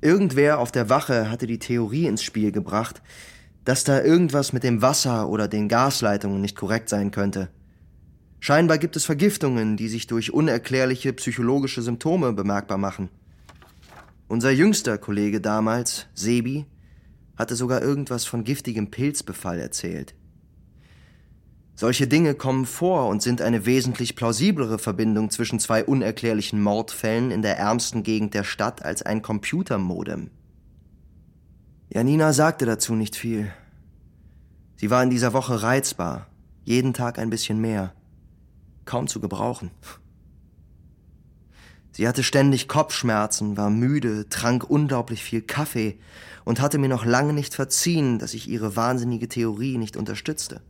[0.00, 3.02] Irgendwer auf der Wache hatte die Theorie ins Spiel gebracht,
[3.64, 7.48] dass da irgendwas mit dem Wasser oder den Gasleitungen nicht korrekt sein könnte.
[8.40, 13.08] Scheinbar gibt es Vergiftungen, die sich durch unerklärliche psychologische Symptome bemerkbar machen.
[14.26, 16.66] Unser jüngster Kollege damals, Sebi,
[17.42, 20.14] hatte sogar irgendwas von giftigem Pilzbefall erzählt.
[21.74, 27.42] Solche Dinge kommen vor und sind eine wesentlich plausiblere Verbindung zwischen zwei unerklärlichen Mordfällen in
[27.42, 30.30] der ärmsten Gegend der Stadt als ein Computermodem.
[31.90, 33.52] Janina sagte dazu nicht viel.
[34.76, 36.28] Sie war in dieser Woche reizbar,
[36.64, 37.92] jeden Tag ein bisschen mehr,
[38.84, 39.70] kaum zu gebrauchen.
[41.92, 45.98] Sie hatte ständig Kopfschmerzen, war müde, trank unglaublich viel Kaffee
[46.44, 50.62] und hatte mir noch lange nicht verziehen, dass ich ihre wahnsinnige Theorie nicht unterstützte.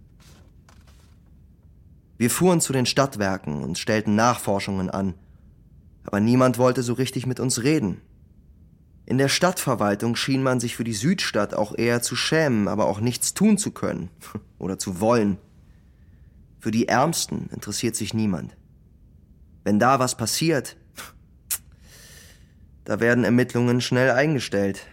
[2.18, 5.14] Wir fuhren zu den Stadtwerken und stellten Nachforschungen an,
[6.04, 8.00] aber niemand wollte so richtig mit uns reden,
[9.04, 13.00] in der Stadtverwaltung schien man sich für die Südstadt auch eher zu schämen, aber auch
[13.00, 14.10] nichts tun zu können
[14.58, 15.38] oder zu wollen.
[16.60, 18.56] Für die Ärmsten interessiert sich niemand.
[19.64, 20.76] Wenn da was passiert,
[22.84, 24.86] Da werden Ermittlungen schnell eingestellt.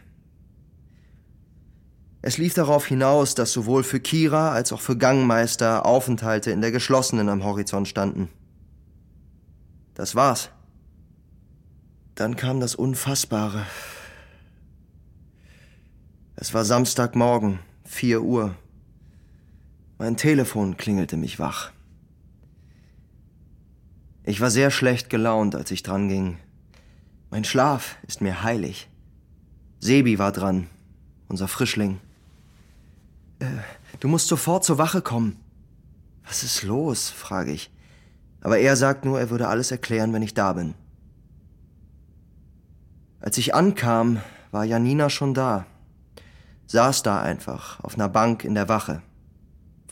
[2.21, 6.71] Es lief darauf hinaus, dass sowohl für Kira als auch für Gangmeister Aufenthalte in der
[6.71, 8.29] geschlossenen am Horizont standen.
[9.93, 10.49] Das war's.
[12.15, 13.65] Dann kam das Unfassbare.
[16.35, 18.55] Es war Samstagmorgen, vier Uhr.
[19.97, 21.71] Mein Telefon klingelte mich wach.
[24.23, 26.37] Ich war sehr schlecht gelaunt, als ich dran ging.
[27.31, 28.89] Mein Schlaf ist mir heilig.
[29.79, 30.67] Sebi war dran,
[31.27, 31.99] unser Frischling.
[33.39, 33.45] Äh,
[33.99, 35.37] du musst sofort zur Wache kommen.
[36.25, 37.09] Was ist los?
[37.09, 37.71] frage ich.
[38.41, 40.73] Aber er sagt nur, er würde alles erklären, wenn ich da bin.
[43.19, 45.65] Als ich ankam, war Janina schon da.
[46.67, 49.01] Saß da einfach, auf einer Bank in der Wache.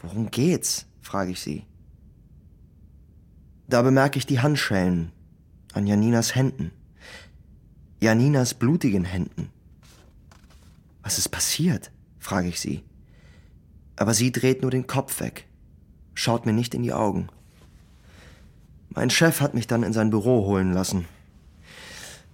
[0.01, 0.85] Worum geht's?
[1.01, 1.65] frage ich sie.
[3.67, 5.11] Da bemerke ich die Handschellen
[5.73, 6.71] an Janinas Händen.
[7.99, 9.49] Janinas blutigen Händen.
[11.01, 11.91] Was ist passiert?
[12.19, 12.83] frage ich sie.
[13.95, 15.47] Aber sie dreht nur den Kopf weg,
[16.13, 17.29] schaut mir nicht in die Augen.
[18.89, 21.05] Mein Chef hat mich dann in sein Büro holen lassen.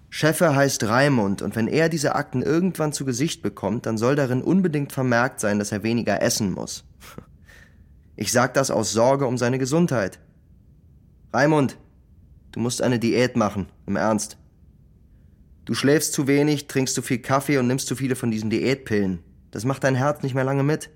[0.09, 4.43] Cheffe heißt Raimund und wenn er diese Akten irgendwann zu Gesicht bekommt, dann soll darin
[4.43, 6.83] unbedingt vermerkt sein, dass er weniger essen muss.
[8.15, 10.19] Ich sag das aus Sorge um seine Gesundheit.
[11.33, 11.77] Raimund,
[12.51, 14.37] du musst eine Diät machen, im Ernst.
[15.65, 19.19] Du schläfst zu wenig, trinkst zu viel Kaffee und nimmst zu viele von diesen Diätpillen.
[19.51, 20.89] Das macht dein Herz nicht mehr lange mit.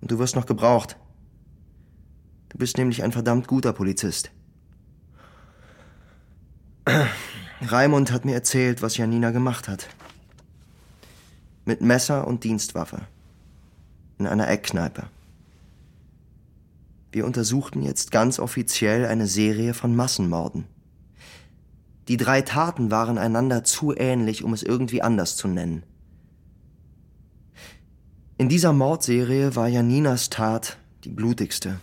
[0.00, 0.96] Und du wirst noch gebraucht.
[2.48, 4.30] Du bist nämlich ein verdammt guter Polizist.
[7.60, 9.88] Raimund hat mir erzählt, was Janina gemacht hat.
[11.64, 13.02] Mit Messer und Dienstwaffe.
[14.18, 15.04] In einer Eckkneipe.
[17.12, 20.66] Wir untersuchten jetzt ganz offiziell eine Serie von Massenmorden.
[22.08, 25.84] Die drei Taten waren einander zu ähnlich, um es irgendwie anders zu nennen.
[28.36, 31.78] In dieser Mordserie war Janinas Tat die blutigste,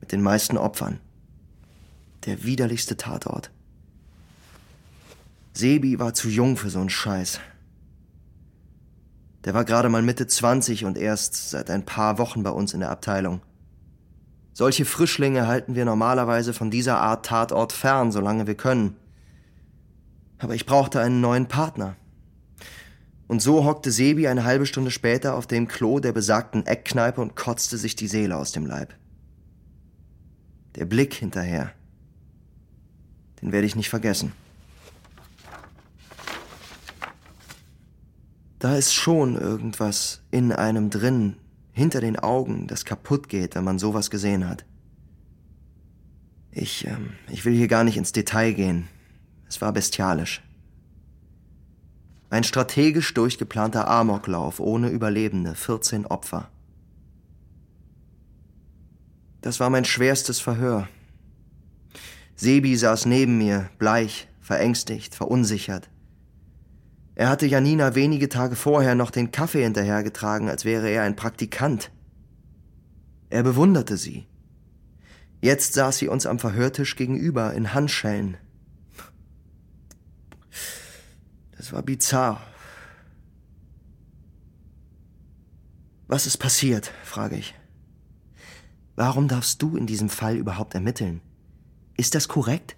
[0.00, 1.00] mit den meisten Opfern.
[2.26, 3.50] Der widerlichste Tatort.
[5.54, 7.40] Sebi war zu jung für so einen Scheiß.
[9.44, 12.80] Der war gerade mal Mitte 20 und erst seit ein paar Wochen bei uns in
[12.80, 13.40] der Abteilung.
[14.52, 18.96] Solche Frischlinge halten wir normalerweise von dieser Art Tatort fern, solange wir können.
[20.38, 21.96] Aber ich brauchte einen neuen Partner.
[23.26, 27.36] Und so hockte Sebi eine halbe Stunde später auf dem Klo der besagten Eckkneipe und
[27.36, 28.94] kotzte sich die Seele aus dem Leib.
[30.76, 31.72] Der Blick hinterher,
[33.42, 34.32] den werde ich nicht vergessen.
[38.58, 41.36] Da ist schon irgendwas in einem drin,
[41.72, 44.64] hinter den Augen, das kaputt geht, wenn man sowas gesehen hat.
[46.50, 48.88] Ich, ähm, ich will hier gar nicht ins Detail gehen.
[49.48, 50.42] Es war bestialisch.
[52.30, 56.50] Ein strategisch durchgeplanter Amoklauf ohne Überlebende, 14 Opfer.
[59.40, 60.88] Das war mein schwerstes Verhör.
[62.36, 65.88] Sebi saß neben mir, bleich, verängstigt, verunsichert.
[67.14, 71.90] Er hatte Janina wenige Tage vorher noch den Kaffee hinterhergetragen, als wäre er ein Praktikant.
[73.30, 74.26] Er bewunderte sie.
[75.40, 78.36] Jetzt saß sie uns am Verhörtisch gegenüber in Handschellen.
[81.58, 82.40] Das war bizarr.
[86.06, 86.92] Was ist passiert?
[87.04, 87.54] frage ich.
[88.96, 91.20] Warum darfst du in diesem Fall überhaupt ermitteln?
[91.96, 92.76] Ist das korrekt?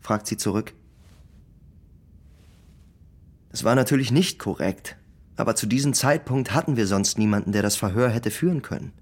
[0.00, 0.72] fragt sie zurück.
[3.50, 4.96] Es war natürlich nicht korrekt,
[5.36, 8.92] aber zu diesem Zeitpunkt hatten wir sonst niemanden, der das Verhör hätte führen können.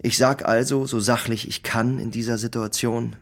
[0.00, 3.16] Ich sag also, so sachlich ich kann in dieser Situation,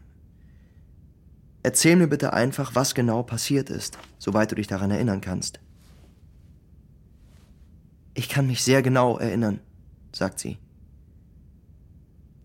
[1.67, 5.59] erzähl mir bitte einfach, was genau passiert ist, soweit du dich daran erinnern kannst.
[8.13, 9.59] Ich kann mich sehr genau erinnern,
[10.13, 10.59] sagt sie.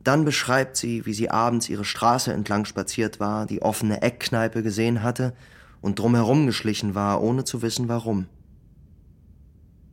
[0.03, 5.05] Dann beschreibt sie, wie sie abends ihre Straße entlang spaziert war, die offene Eckkneipe gesehen
[5.05, 5.35] hatte
[5.81, 8.27] und drumherum geschlichen war, ohne zu wissen warum.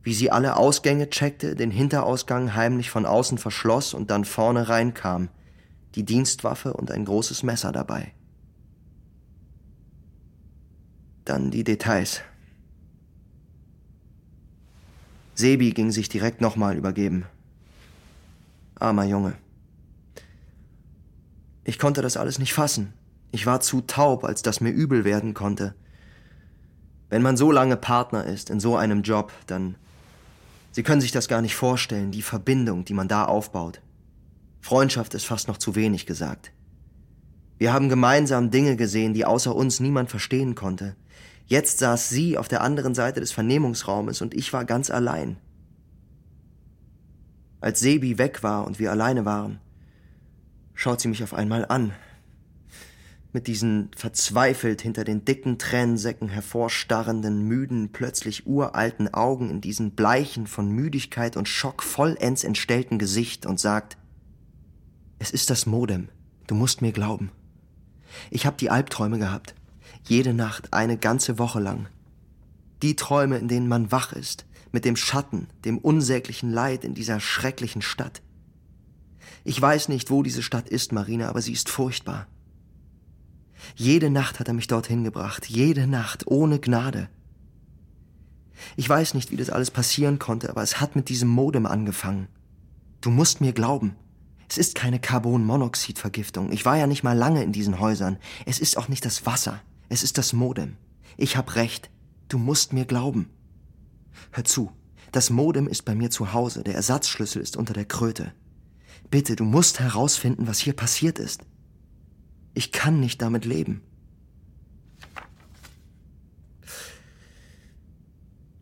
[0.02, 5.28] Wie sie alle Ausgänge checkte, den Hinterausgang heimlich von außen verschloss und dann vorne reinkam,
[5.94, 8.12] die Dienstwaffe und ein großes Messer dabei.
[11.30, 12.22] Dann die Details.
[15.36, 17.24] Sebi ging sich direkt nochmal übergeben.
[18.74, 19.34] Armer Junge.
[21.62, 22.94] Ich konnte das alles nicht fassen.
[23.30, 25.76] Ich war zu taub, als dass mir übel werden konnte.
[27.10, 29.76] Wenn man so lange Partner ist in so einem Job, dann.
[30.72, 33.80] Sie können sich das gar nicht vorstellen, die Verbindung, die man da aufbaut.
[34.62, 36.50] Freundschaft ist fast noch zu wenig gesagt.
[37.60, 40.96] Wir haben gemeinsam Dinge gesehen, die außer uns niemand verstehen konnte.
[41.44, 45.36] Jetzt saß sie auf der anderen Seite des Vernehmungsraumes und ich war ganz allein.
[47.60, 49.60] Als Sebi weg war und wir alleine waren,
[50.72, 51.92] schaut sie mich auf einmal an.
[53.34, 60.46] Mit diesen verzweifelt hinter den dicken Tränensäcken hervorstarrenden, müden, plötzlich uralten Augen in diesen bleichen,
[60.46, 63.98] von Müdigkeit und Schock vollends entstellten Gesicht und sagt,
[65.18, 66.08] es ist das Modem.
[66.46, 67.30] Du musst mir glauben.
[68.30, 69.54] Ich hab die Albträume gehabt.
[70.04, 71.86] Jede Nacht, eine ganze Woche lang.
[72.82, 77.20] Die Träume, in denen man wach ist, mit dem Schatten, dem unsäglichen Leid in dieser
[77.20, 78.22] schrecklichen Stadt.
[79.44, 82.26] Ich weiß nicht, wo diese Stadt ist, Marina, aber sie ist furchtbar.
[83.74, 87.08] Jede Nacht hat er mich dorthin gebracht, jede Nacht, ohne Gnade.
[88.76, 92.28] Ich weiß nicht, wie das alles passieren konnte, aber es hat mit diesem Modem angefangen.
[93.00, 93.96] Du musst mir glauben.
[94.50, 96.50] Es ist keine Carbonmonoxidvergiftung.
[96.50, 98.18] Ich war ja nicht mal lange in diesen Häusern.
[98.46, 99.62] Es ist auch nicht das Wasser.
[99.88, 100.76] Es ist das Modem.
[101.16, 101.88] Ich hab recht.
[102.26, 103.30] Du musst mir glauben.
[104.32, 104.72] Hör zu.
[105.12, 106.64] Das Modem ist bei mir zu Hause.
[106.64, 108.32] Der Ersatzschlüssel ist unter der Kröte.
[109.08, 111.42] Bitte, du musst herausfinden, was hier passiert ist.
[112.52, 113.82] Ich kann nicht damit leben.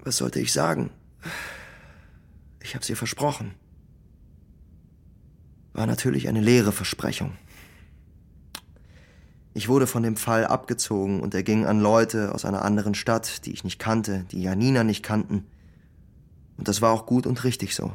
[0.01, 0.91] Was sollte ich sagen?
[2.61, 3.55] Ich hab's ihr versprochen.
[5.79, 7.37] War natürlich eine leere Versprechung.
[9.55, 13.47] Ich wurde von dem Fall abgezogen und er ging an Leute aus einer anderen Stadt,
[13.47, 15.47] die ich nicht kannte, die Janina nicht kannten.
[16.57, 17.93] Und das war auch gut und richtig so.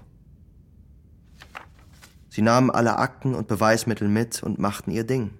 [2.29, 5.31] Sie nahmen alle Akten und Beweismittel mit und machten ihr Ding.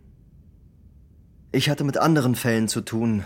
[1.53, 3.23] Ich hatte mit anderen Fällen zu tun,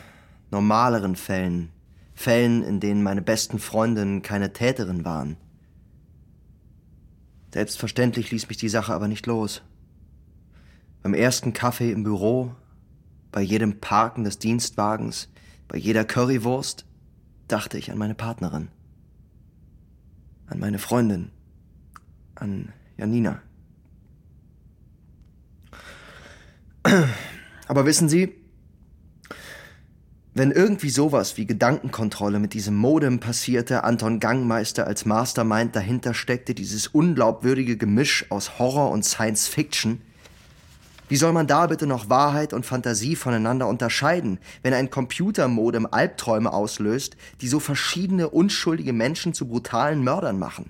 [0.52, 1.70] normaleren Fällen,
[2.14, 5.38] Fällen, in denen meine besten Freundinnen keine Täterin waren.
[7.58, 9.64] Selbstverständlich ließ mich die Sache aber nicht los.
[11.02, 12.54] Beim ersten Kaffee im Büro
[13.32, 15.28] bei jedem Parken des Dienstwagens,
[15.68, 16.86] bei jeder Currywurst
[17.48, 18.68] dachte ich an meine Partnerin,
[20.46, 21.32] an meine Freundin,
[22.36, 23.42] an Janina.
[27.68, 28.36] Aber wissen Sie,
[30.38, 36.54] wenn irgendwie sowas wie Gedankenkontrolle mit diesem Modem passierte, Anton Gangmeister als Mastermind dahinter steckte,
[36.54, 40.02] dieses unglaubwürdige Gemisch aus Horror und Science Fiction,
[41.10, 46.52] wie soll man da bitte noch Wahrheit und Fantasie voneinander unterscheiden, wenn ein Computermodem Albträume
[46.52, 50.70] auslöst, die so verschiedene unschuldige Menschen zu brutalen Mördern machen?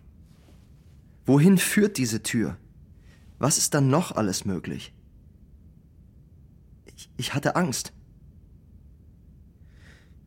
[1.25, 2.57] Wohin führt diese Tür?
[3.39, 4.93] Was ist dann noch alles möglich?
[6.95, 7.91] Ich, ich hatte Angst.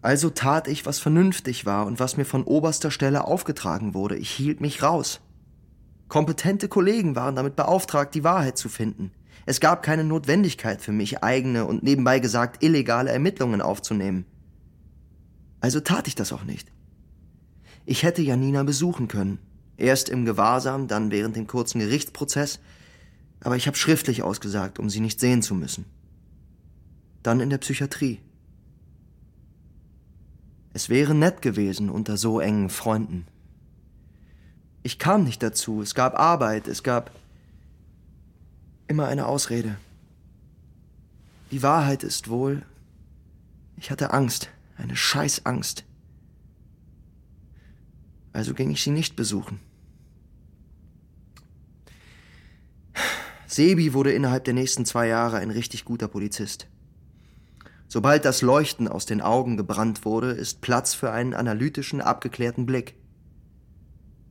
[0.03, 4.17] Also tat ich, was vernünftig war und was mir von oberster Stelle aufgetragen wurde.
[4.17, 5.21] Ich hielt mich raus.
[6.09, 9.13] Kompetente Kollegen waren damit beauftragt, die Wahrheit zu finden.
[9.47, 14.25] Es gab keine Notwendigkeit für mich, eigene und nebenbei gesagt illegale Ermittlungen aufzunehmen.
[15.61, 16.71] Also tat ich das auch nicht.
[17.85, 19.39] Ich hätte Janina besuchen können.
[19.77, 22.61] Erst im Gewahrsam, dann während dem kurzen Gerichtsprozess,
[23.43, 25.87] aber ich habe schriftlich ausgesagt, um sie nicht sehen zu müssen.
[27.23, 28.21] Dann in der Psychiatrie.
[30.73, 33.27] Es wäre nett gewesen unter so engen Freunden.
[34.83, 37.11] Ich kam nicht dazu, es gab Arbeit, es gab
[38.87, 39.77] immer eine Ausrede.
[41.51, 42.63] Die Wahrheit ist wohl,
[43.77, 45.85] ich hatte Angst, eine Scheißangst.
[48.33, 49.59] Also ging ich sie nicht besuchen.
[53.47, 56.69] Sebi wurde innerhalb der nächsten zwei Jahre ein richtig guter Polizist.
[57.93, 62.95] Sobald das Leuchten aus den Augen gebrannt wurde, ist Platz für einen analytischen, abgeklärten Blick.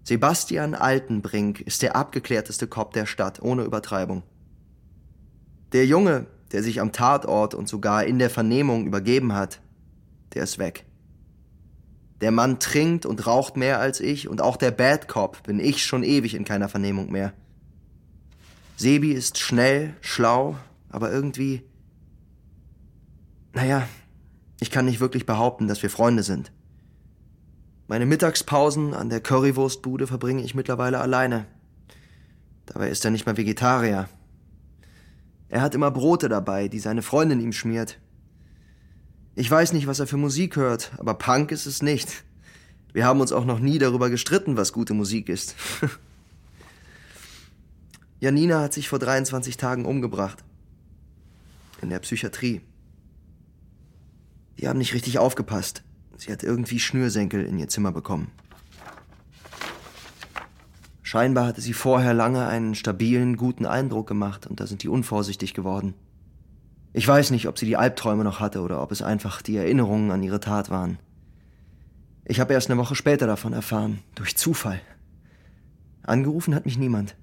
[0.06, 4.24] Sebastian Altenbrink ist der abgeklärteste Kopf der Stadt, ohne Übertreibung.
[5.74, 9.60] Der Junge, der sich am Tatort und sogar in der Vernehmung übergeben hat,
[10.36, 10.86] der ist weg.
[12.22, 15.86] Der Mann trinkt und raucht mehr als ich und auch der Bad Cop bin ich
[15.86, 17.34] schon ewig in keiner Vernehmung mehr.
[18.78, 20.56] Sebi ist schnell, schlau,
[20.88, 21.69] aber irgendwie.
[23.54, 23.88] Naja,
[24.60, 26.52] ich kann nicht wirklich behaupten, dass wir Freunde sind.
[27.88, 31.46] Meine Mittagspausen an der Currywurstbude verbringe ich mittlerweile alleine.
[32.68, 34.08] Dabei ist er nicht mal Vegetarier.
[35.48, 38.00] Er hat immer Brote dabei, die seine Freundin ihm schmiert.
[39.34, 42.24] Ich weiß nicht, was er für Musik hört, aber Punk ist es nicht.
[42.94, 45.56] Wir haben uns auch noch nie darüber gestritten, was gute Musik ist.
[48.20, 50.44] Janina hat sich vor 23 Tagen umgebracht.
[51.82, 52.62] In der Psychiatrie.
[54.60, 55.84] Die haben nicht richtig aufgepasst.
[56.18, 58.30] Sie hat irgendwie Schnürsenkel in ihr Zimmer bekommen.
[61.02, 65.54] Scheinbar hatte sie vorher lange einen stabilen, guten Eindruck gemacht und da sind die unvorsichtig
[65.54, 65.94] geworden.
[66.92, 70.12] Ich weiß nicht, ob sie die Albträume noch hatte oder ob es einfach die Erinnerungen
[70.12, 71.00] an ihre Tat waren.
[72.26, 74.82] Ich habe erst eine Woche später davon erfahren, durch Zufall.
[76.04, 77.16] Angerufen hat mich niemand.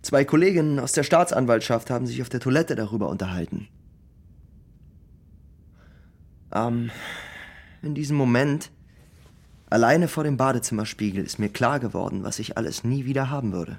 [0.00, 3.68] Zwei Kolleginnen aus der Staatsanwaltschaft haben sich auf der Toilette darüber unterhalten.
[6.54, 6.90] Ähm,
[7.82, 8.70] in diesem Moment,
[9.68, 13.78] alleine vor dem Badezimmerspiegel, ist mir klar geworden, was ich alles nie wieder haben würde.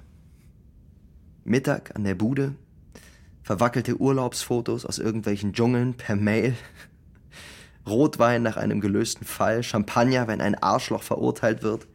[1.43, 2.55] Mittag an der Bude,
[3.43, 6.55] verwackelte Urlaubsfotos aus irgendwelchen Dschungeln per Mail,
[7.87, 11.87] Rotwein nach einem gelösten Fall, Champagner, wenn ein Arschloch verurteilt wird,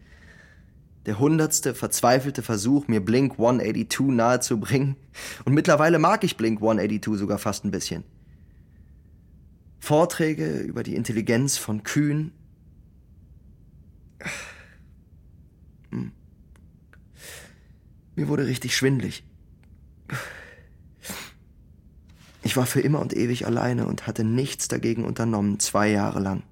[1.07, 4.97] der hundertste verzweifelte Versuch, mir Blink 182 nahezubringen.
[5.45, 8.05] Und mittlerweile mag ich Blink 182 sogar fast ein bisschen.
[9.81, 12.33] Vorträge über die Intelligenz von Kühen.
[15.91, 16.13] Hm.
[18.15, 19.25] Mir wurde richtig schwindlig.
[22.43, 26.43] Ich war für immer und ewig alleine und hatte nichts dagegen unternommen, zwei Jahre lang.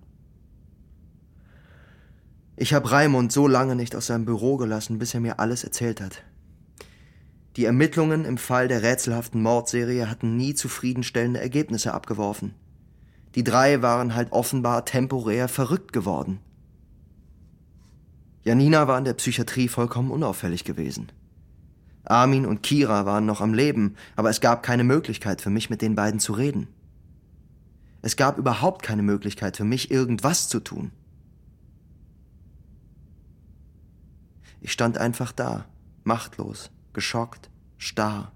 [2.57, 6.01] Ich habe Raimund so lange nicht aus seinem Büro gelassen, bis er mir alles erzählt
[6.01, 6.25] hat.
[7.57, 12.55] Die Ermittlungen im Fall der rätselhaften Mordserie hatten nie zufriedenstellende Ergebnisse abgeworfen.
[13.39, 16.41] Die drei waren halt offenbar temporär verrückt geworden.
[18.43, 21.13] Janina war in der Psychiatrie vollkommen unauffällig gewesen.
[22.03, 25.83] Armin und Kira waren noch am Leben, aber es gab keine Möglichkeit für mich, mit
[25.83, 26.67] den beiden zu reden.
[28.03, 30.91] Es gab überhaupt keine Möglichkeit für mich, irgendwas zu tun.
[34.61, 35.65] Ich stand einfach da,
[36.03, 38.33] machtlos, geschockt, starr.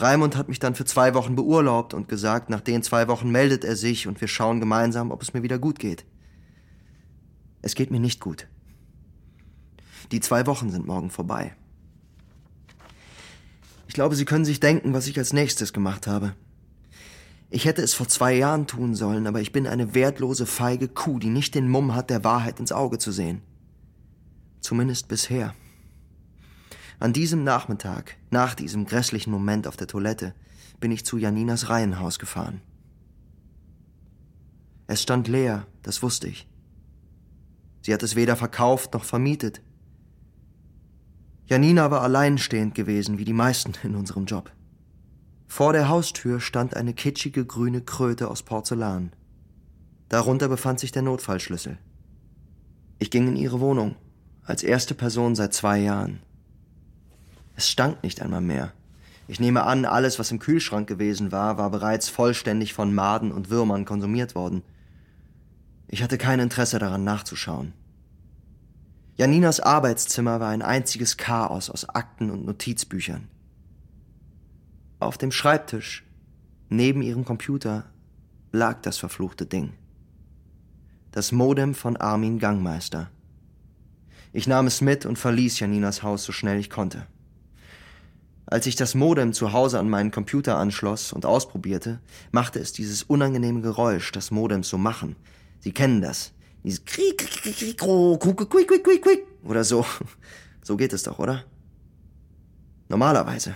[0.00, 3.64] Raimund hat mich dann für zwei Wochen beurlaubt und gesagt, nach den zwei Wochen meldet
[3.64, 6.04] er sich und wir schauen gemeinsam, ob es mir wieder gut geht.
[7.62, 8.46] Es geht mir nicht gut.
[10.12, 11.54] Die zwei Wochen sind morgen vorbei.
[13.86, 16.34] Ich glaube, Sie können sich denken, was ich als nächstes gemacht habe.
[17.50, 21.18] Ich hätte es vor zwei Jahren tun sollen, aber ich bin eine wertlose, feige Kuh,
[21.18, 23.42] die nicht den Mumm hat, der Wahrheit ins Auge zu sehen.
[24.60, 25.54] Zumindest bisher.
[27.00, 30.34] An diesem Nachmittag, nach diesem grässlichen Moment auf der Toilette,
[30.80, 32.60] bin ich zu Janinas Reihenhaus gefahren.
[34.86, 36.46] Es stand leer, das wusste ich.
[37.80, 39.62] Sie hat es weder verkauft noch vermietet.
[41.46, 44.52] Janina war alleinstehend gewesen, wie die meisten in unserem Job.
[45.48, 49.12] Vor der Haustür stand eine kitschige grüne Kröte aus Porzellan.
[50.10, 51.78] Darunter befand sich der Notfallschlüssel.
[52.98, 53.96] Ich ging in ihre Wohnung
[54.44, 56.20] als erste Person seit zwei Jahren.
[57.60, 58.72] Es stank nicht einmal mehr.
[59.28, 63.50] Ich nehme an, alles, was im Kühlschrank gewesen war, war bereits vollständig von Maden und
[63.50, 64.62] Würmern konsumiert worden.
[65.86, 67.74] Ich hatte kein Interesse daran nachzuschauen.
[69.16, 73.28] Janinas Arbeitszimmer war ein einziges Chaos aus Akten und Notizbüchern.
[74.98, 76.06] Auf dem Schreibtisch,
[76.70, 77.84] neben ihrem Computer,
[78.52, 79.74] lag das verfluchte Ding.
[81.12, 83.10] Das Modem von Armin Gangmeister.
[84.32, 87.06] Ich nahm es mit und verließ Janinas Haus so schnell ich konnte.
[88.50, 92.00] Als ich das Modem zu Hause an meinen Computer anschloss und ausprobierte,
[92.32, 95.14] machte es dieses unangenehme Geräusch, das Modems so machen.
[95.60, 96.32] Sie kennen das.
[96.64, 99.26] Dieses Krieg, Krieg, Krieg, Quick, Quick, Quick.
[99.44, 99.86] Oder so.
[100.62, 101.44] So geht es doch, oder?
[102.90, 103.54] Normalerweise.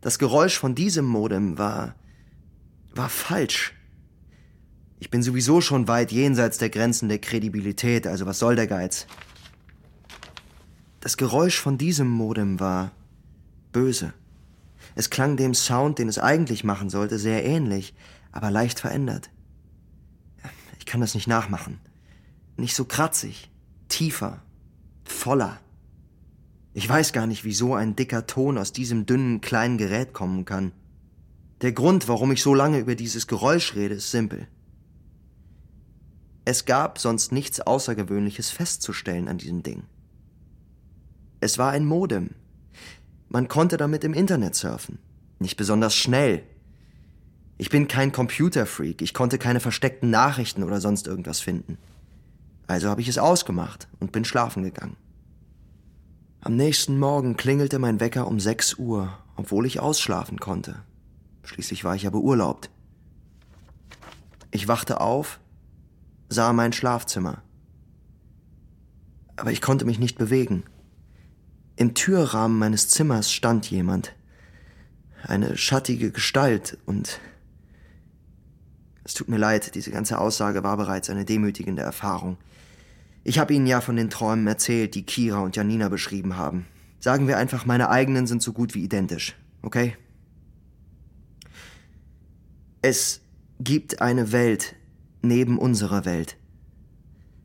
[0.00, 1.94] Das Geräusch von diesem Modem war,
[2.92, 3.74] war falsch.
[4.98, 9.06] Ich bin sowieso schon weit jenseits der Grenzen der Kredibilität, also was soll der Geiz?
[11.00, 12.90] Das Geräusch von diesem Modem war
[13.74, 14.14] böse.
[14.94, 17.94] Es klang dem Sound, den es eigentlich machen sollte, sehr ähnlich,
[18.32, 19.28] aber leicht verändert.
[20.78, 21.80] Ich kann das nicht nachmachen.
[22.56, 23.50] Nicht so kratzig,
[23.88, 24.42] tiefer,
[25.04, 25.60] voller.
[26.72, 30.44] Ich weiß gar nicht, wie so ein dicker Ton aus diesem dünnen kleinen Gerät kommen
[30.44, 30.72] kann.
[31.60, 34.48] Der Grund, warum ich so lange über dieses Geräusch rede, ist simpel.
[36.44, 39.84] Es gab sonst nichts Außergewöhnliches festzustellen an diesem Ding.
[41.40, 42.30] Es war ein Modem.
[43.34, 45.00] Man konnte damit im Internet surfen.
[45.40, 46.44] Nicht besonders schnell.
[47.58, 51.76] Ich bin kein Computerfreak, ich konnte keine versteckten Nachrichten oder sonst irgendwas finden.
[52.68, 54.96] Also habe ich es ausgemacht und bin schlafen gegangen.
[56.42, 60.76] Am nächsten Morgen klingelte mein Wecker um 6 Uhr, obwohl ich ausschlafen konnte.
[61.42, 62.70] Schließlich war ich ja beurlaubt.
[64.52, 65.40] Ich wachte auf,
[66.28, 67.42] sah mein Schlafzimmer.
[69.34, 70.62] Aber ich konnte mich nicht bewegen.
[71.76, 74.14] Im Türrahmen meines Zimmers stand jemand.
[75.22, 77.20] Eine schattige Gestalt und
[79.04, 82.38] es tut mir leid, diese ganze Aussage war bereits eine demütigende Erfahrung.
[83.22, 86.66] Ich habe Ihnen ja von den Träumen erzählt, die Kira und Janina beschrieben haben.
[87.00, 89.96] Sagen wir einfach, meine eigenen sind so gut wie identisch, okay?
[92.80, 93.20] Es
[93.60, 94.74] gibt eine Welt
[95.22, 96.36] neben unserer Welt.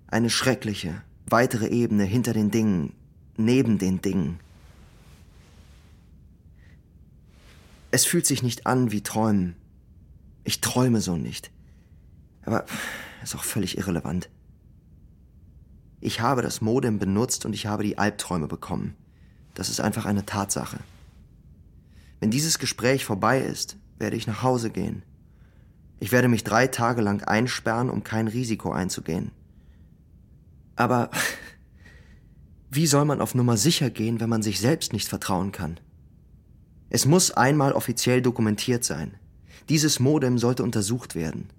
[0.07, 2.93] Eine schreckliche, weitere Ebene hinter den Dingen,
[3.39, 4.39] neben den Dingen.
[7.91, 9.55] Es fühlt sich nicht an wie Träumen.
[10.43, 11.51] Ich träume so nicht.
[12.45, 12.65] Aber
[13.23, 14.29] ist auch völlig irrelevant.
[16.01, 18.95] Ich habe das Modem benutzt und ich habe die Albträume bekommen.
[19.53, 20.79] Das ist einfach eine Tatsache.
[22.19, 25.03] Wenn dieses Gespräch vorbei ist, werde ich nach Hause gehen.
[25.99, 29.31] Ich werde mich drei Tage lang einsperren, um kein Risiko einzugehen.
[30.75, 31.09] Aber
[32.71, 35.79] wie soll man auf Nummer sicher gehen, wenn man sich selbst nicht vertrauen kann?
[36.89, 39.15] Es muss einmal offiziell dokumentiert sein.
[39.69, 41.49] Dieses Modem sollte untersucht werden.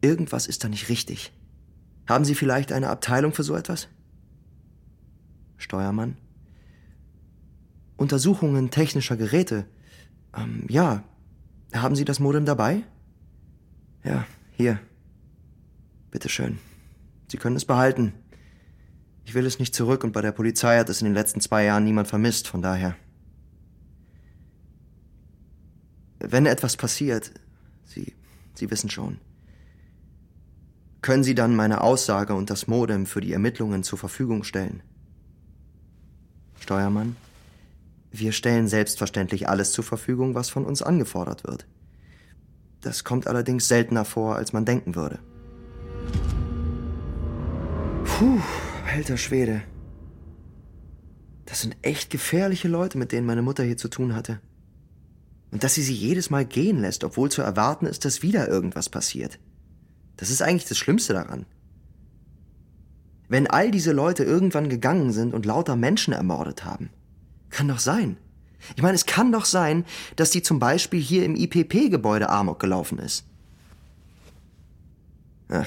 [0.00, 1.32] Irgendwas ist da nicht richtig.
[2.08, 3.88] Haben Sie vielleicht eine Abteilung für so etwas?
[5.58, 6.16] Steuermann?
[7.96, 9.66] Untersuchungen technischer Geräte.
[10.36, 11.04] Ähm, ja.
[11.72, 12.82] Haben Sie das Modem dabei?
[14.02, 14.26] Ja,
[14.56, 14.80] hier.
[16.10, 16.58] Bitteschön.
[17.28, 18.12] Sie können es behalten.
[19.30, 21.62] Ich will es nicht zurück und bei der Polizei hat es in den letzten zwei
[21.62, 22.96] Jahren niemand vermisst, von daher.
[26.18, 27.30] Wenn etwas passiert,
[27.84, 28.12] Sie,
[28.54, 29.18] Sie wissen schon,
[31.00, 34.82] können Sie dann meine Aussage und das Modem für die Ermittlungen zur Verfügung stellen?
[36.58, 37.14] Steuermann,
[38.10, 41.66] wir stellen selbstverständlich alles zur Verfügung, was von uns angefordert wird.
[42.80, 45.20] Das kommt allerdings seltener vor, als man denken würde.
[48.04, 48.40] Puh,
[48.90, 49.62] alter Schwede.
[51.46, 54.40] Das sind echt gefährliche Leute, mit denen meine Mutter hier zu tun hatte.
[55.50, 58.88] Und dass sie sie jedes Mal gehen lässt, obwohl zu erwarten ist, dass wieder irgendwas
[58.88, 59.38] passiert.
[60.16, 61.46] Das ist eigentlich das Schlimmste daran.
[63.28, 66.90] Wenn all diese Leute irgendwann gegangen sind und lauter Menschen ermordet haben,
[67.48, 68.16] kann doch sein.
[68.76, 69.84] Ich meine, es kann doch sein,
[70.16, 73.24] dass die zum Beispiel hier im IPP-Gebäude Amok gelaufen ist.
[75.48, 75.66] Ach,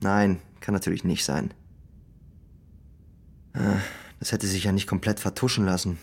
[0.00, 1.52] nein, kann natürlich nicht sein.
[3.58, 3.82] Ach,
[4.20, 5.98] das hätte sich ja nicht komplett vertuschen lassen.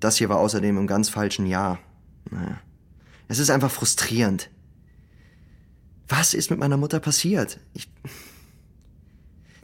[0.00, 1.78] Das hier war außerdem im ganz falschen Jahr.
[2.30, 2.60] Naja.
[3.28, 4.50] Es ist einfach frustrierend.
[6.08, 7.60] Was ist mit meiner Mutter passiert?
[7.74, 7.88] Ich.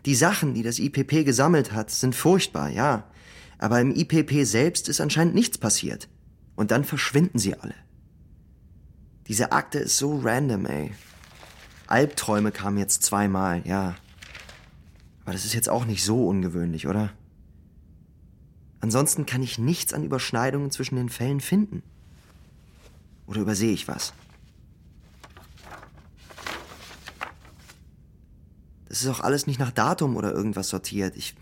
[0.05, 3.11] Die Sachen, die das IPP gesammelt hat, sind furchtbar, ja.
[3.59, 6.09] Aber im IPP selbst ist anscheinend nichts passiert.
[6.55, 7.75] Und dann verschwinden sie alle.
[9.27, 10.93] Diese Akte ist so random, ey.
[11.89, 13.97] Albträume kamen jetzt zweimal, ja.
[15.27, 17.11] Aber das ist jetzt auch nicht so ungewöhnlich, oder?
[18.79, 21.83] Ansonsten kann ich nichts an Überschneidungen zwischen den Fällen finden.
[23.27, 24.13] Oder übersehe ich was?
[28.89, 31.17] Das ist auch alles nicht nach Datum oder irgendwas sortiert.
[31.17, 31.35] Ich.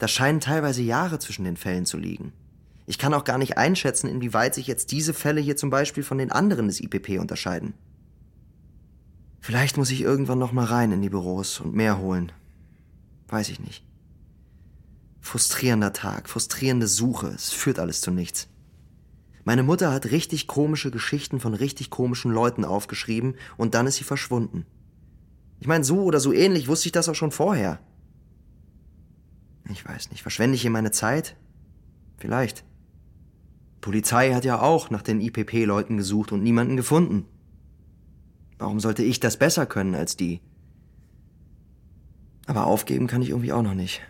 [0.00, 2.32] Da scheinen teilweise Jahre zwischen den Fällen zu liegen.
[2.86, 6.18] Ich kann auch gar nicht einschätzen, inwieweit sich jetzt diese Fälle hier zum Beispiel von
[6.18, 7.74] den anderen des IPP unterscheiden.
[9.40, 12.32] Vielleicht muss ich irgendwann noch mal rein in die Büros und mehr holen.
[13.28, 13.84] Weiß ich nicht.
[15.20, 18.48] Frustrierender Tag, frustrierende Suche, es führt alles zu nichts.
[19.44, 24.04] Meine Mutter hat richtig komische Geschichten von richtig komischen Leuten aufgeschrieben und dann ist sie
[24.04, 24.66] verschwunden.
[25.60, 27.80] Ich meine, so oder so ähnlich wusste ich das auch schon vorher.
[29.70, 31.36] Ich weiß nicht, verschwende ich hier meine Zeit?
[32.18, 32.64] Vielleicht.
[33.80, 37.26] Polizei hat ja auch nach den IPP-Leuten gesucht und niemanden gefunden.
[38.58, 40.40] Warum sollte ich das besser können als die?
[42.46, 44.00] Aber aufgeben kann ich irgendwie auch noch nicht.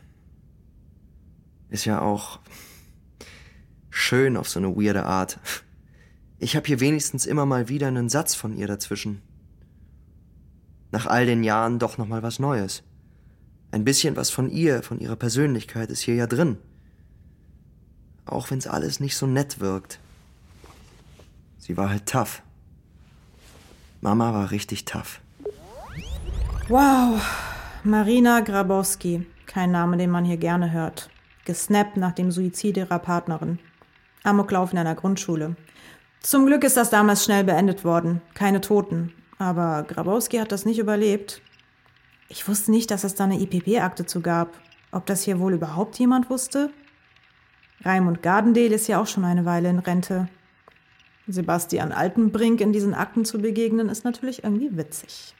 [1.70, 2.40] Ist ja auch
[3.90, 5.40] schön auf so eine weirde Art.
[6.38, 9.22] Ich habe hier wenigstens immer mal wieder einen Satz von ihr dazwischen
[10.96, 12.82] nach all den Jahren doch noch mal was Neues.
[13.70, 16.56] Ein bisschen was von ihr, von ihrer Persönlichkeit ist hier ja drin.
[18.24, 20.00] Auch wenn's alles nicht so nett wirkt.
[21.58, 22.42] Sie war halt tough.
[24.00, 25.20] Mama war richtig tough.
[26.68, 27.20] Wow,
[27.86, 29.24] Marina Grabowski.
[29.46, 31.08] Kein Name, den man hier gerne hört.
[31.44, 33.60] Gesnappt nach dem Suizid ihrer Partnerin.
[34.24, 35.54] Amoklauf in einer Grundschule.
[36.20, 38.22] Zum Glück ist das damals schnell beendet worden.
[38.34, 39.12] Keine Toten.
[39.38, 41.42] Aber Grabowski hat das nicht überlebt.
[42.28, 44.58] Ich wusste nicht, dass es da eine IPP-Akte zu gab.
[44.90, 46.70] Ob das hier wohl überhaupt jemand wusste?
[47.84, 50.28] Raimund Gardendale ist ja auch schon eine Weile in Rente.
[51.28, 55.36] Sebastian Altenbrink in diesen Akten zu begegnen, ist natürlich irgendwie witzig.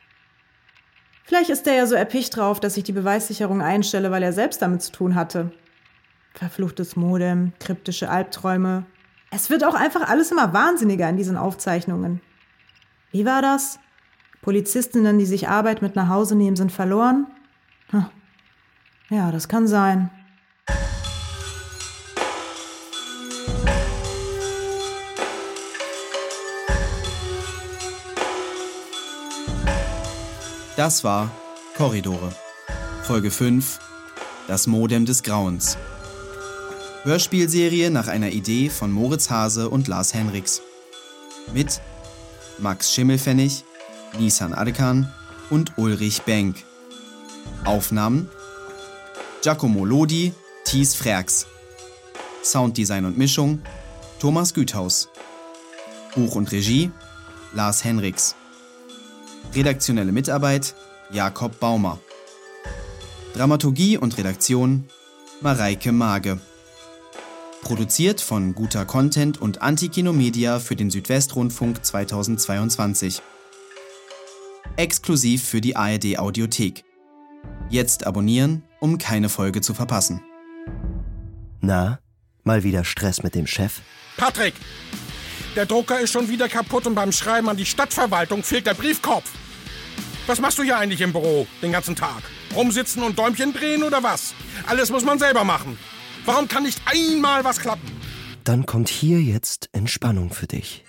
[1.27, 4.63] Vielleicht ist er ja so erpicht drauf, dass ich die Beweissicherung einstelle, weil er selbst
[4.63, 5.51] damit zu tun hatte.
[6.35, 8.87] Verfluchtes Modem, kryptische Albträume.
[9.33, 12.21] Es wird auch einfach alles immer wahnsinniger in diesen Aufzeichnungen.
[13.11, 13.81] Wie war das?
[14.41, 17.27] Polizistinnen, die sich Arbeit mit nach Hause nehmen, sind verloren?
[17.91, 18.07] Hm.
[19.11, 20.11] Ja, das kann sein.
[30.77, 31.31] Das war
[31.75, 32.33] Korridore.
[33.03, 33.79] Folge 5
[34.47, 35.79] Das Modem des Grauens.
[37.03, 40.61] Hörspielserie nach einer Idee von Moritz Hase und Lars Henriks.
[41.55, 41.81] Mit
[42.59, 43.65] Max Schimmelfennig,
[44.19, 45.11] Nisan Adekan
[45.49, 46.63] und Ulrich Benk.
[47.65, 48.29] Aufnahmen
[49.43, 50.35] Giacomo Lodi,
[50.67, 51.47] Thies Frerks.
[52.45, 53.63] Sounddesign und Mischung
[54.19, 55.09] Thomas Güthaus.
[56.15, 56.91] Buch und Regie
[57.55, 58.35] Lars Henriks.
[59.55, 60.75] Redaktionelle Mitarbeit
[61.11, 61.99] Jakob Baumer.
[63.35, 64.85] Dramaturgie und Redaktion
[65.41, 66.39] Mareike Mage.
[67.63, 73.23] Produziert von Guter Content und Antikino Media für den Südwestrundfunk 2022.
[74.77, 76.85] Exklusiv für die ARD Audiothek.
[77.69, 80.23] Jetzt abonnieren, um keine Folge zu verpassen.
[81.61, 81.99] Na,
[82.45, 83.81] mal wieder Stress mit dem Chef?
[84.17, 84.55] Patrick!
[85.57, 89.31] Der Drucker ist schon wieder kaputt und beim Schreiben an die Stadtverwaltung fehlt der Briefkopf.
[90.27, 92.23] Was machst du hier eigentlich im Büro den ganzen Tag?
[92.55, 94.35] Rumsitzen und Däumchen drehen oder was?
[94.67, 95.79] Alles muss man selber machen.
[96.27, 97.91] Warum kann nicht einmal was klappen?
[98.45, 100.85] Dann kommt hier jetzt Entspannung für dich.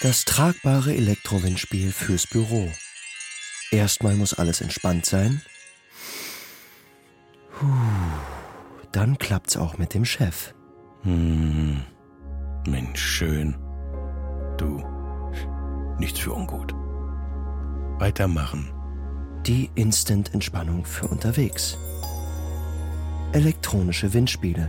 [0.00, 2.72] Das tragbare Elektrowindspiel fürs Büro.
[3.70, 5.42] Erstmal muss alles entspannt sein.
[7.58, 7.66] Puh,
[8.92, 10.54] dann klappt's auch mit dem Chef.
[11.06, 11.82] Hm,
[12.66, 13.54] Mensch, schön.
[14.58, 14.82] Du,
[16.00, 16.74] nichts für ungut.
[18.00, 18.72] Weitermachen.
[19.46, 21.78] Die Instant-Entspannung für unterwegs.
[23.30, 24.68] Elektronische Windspiele.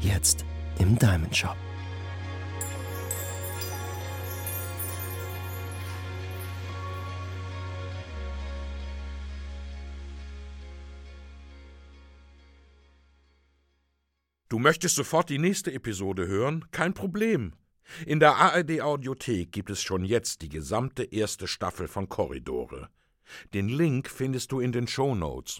[0.00, 0.44] Jetzt
[0.78, 1.56] im Diamond Shop.
[14.52, 16.66] Du möchtest sofort die nächste Episode hören?
[16.72, 17.54] Kein Problem.
[18.04, 22.90] In der ARD Audiothek gibt es schon jetzt die gesamte erste Staffel von Korridore.
[23.54, 25.50] Den Link findest du in den Show Notes.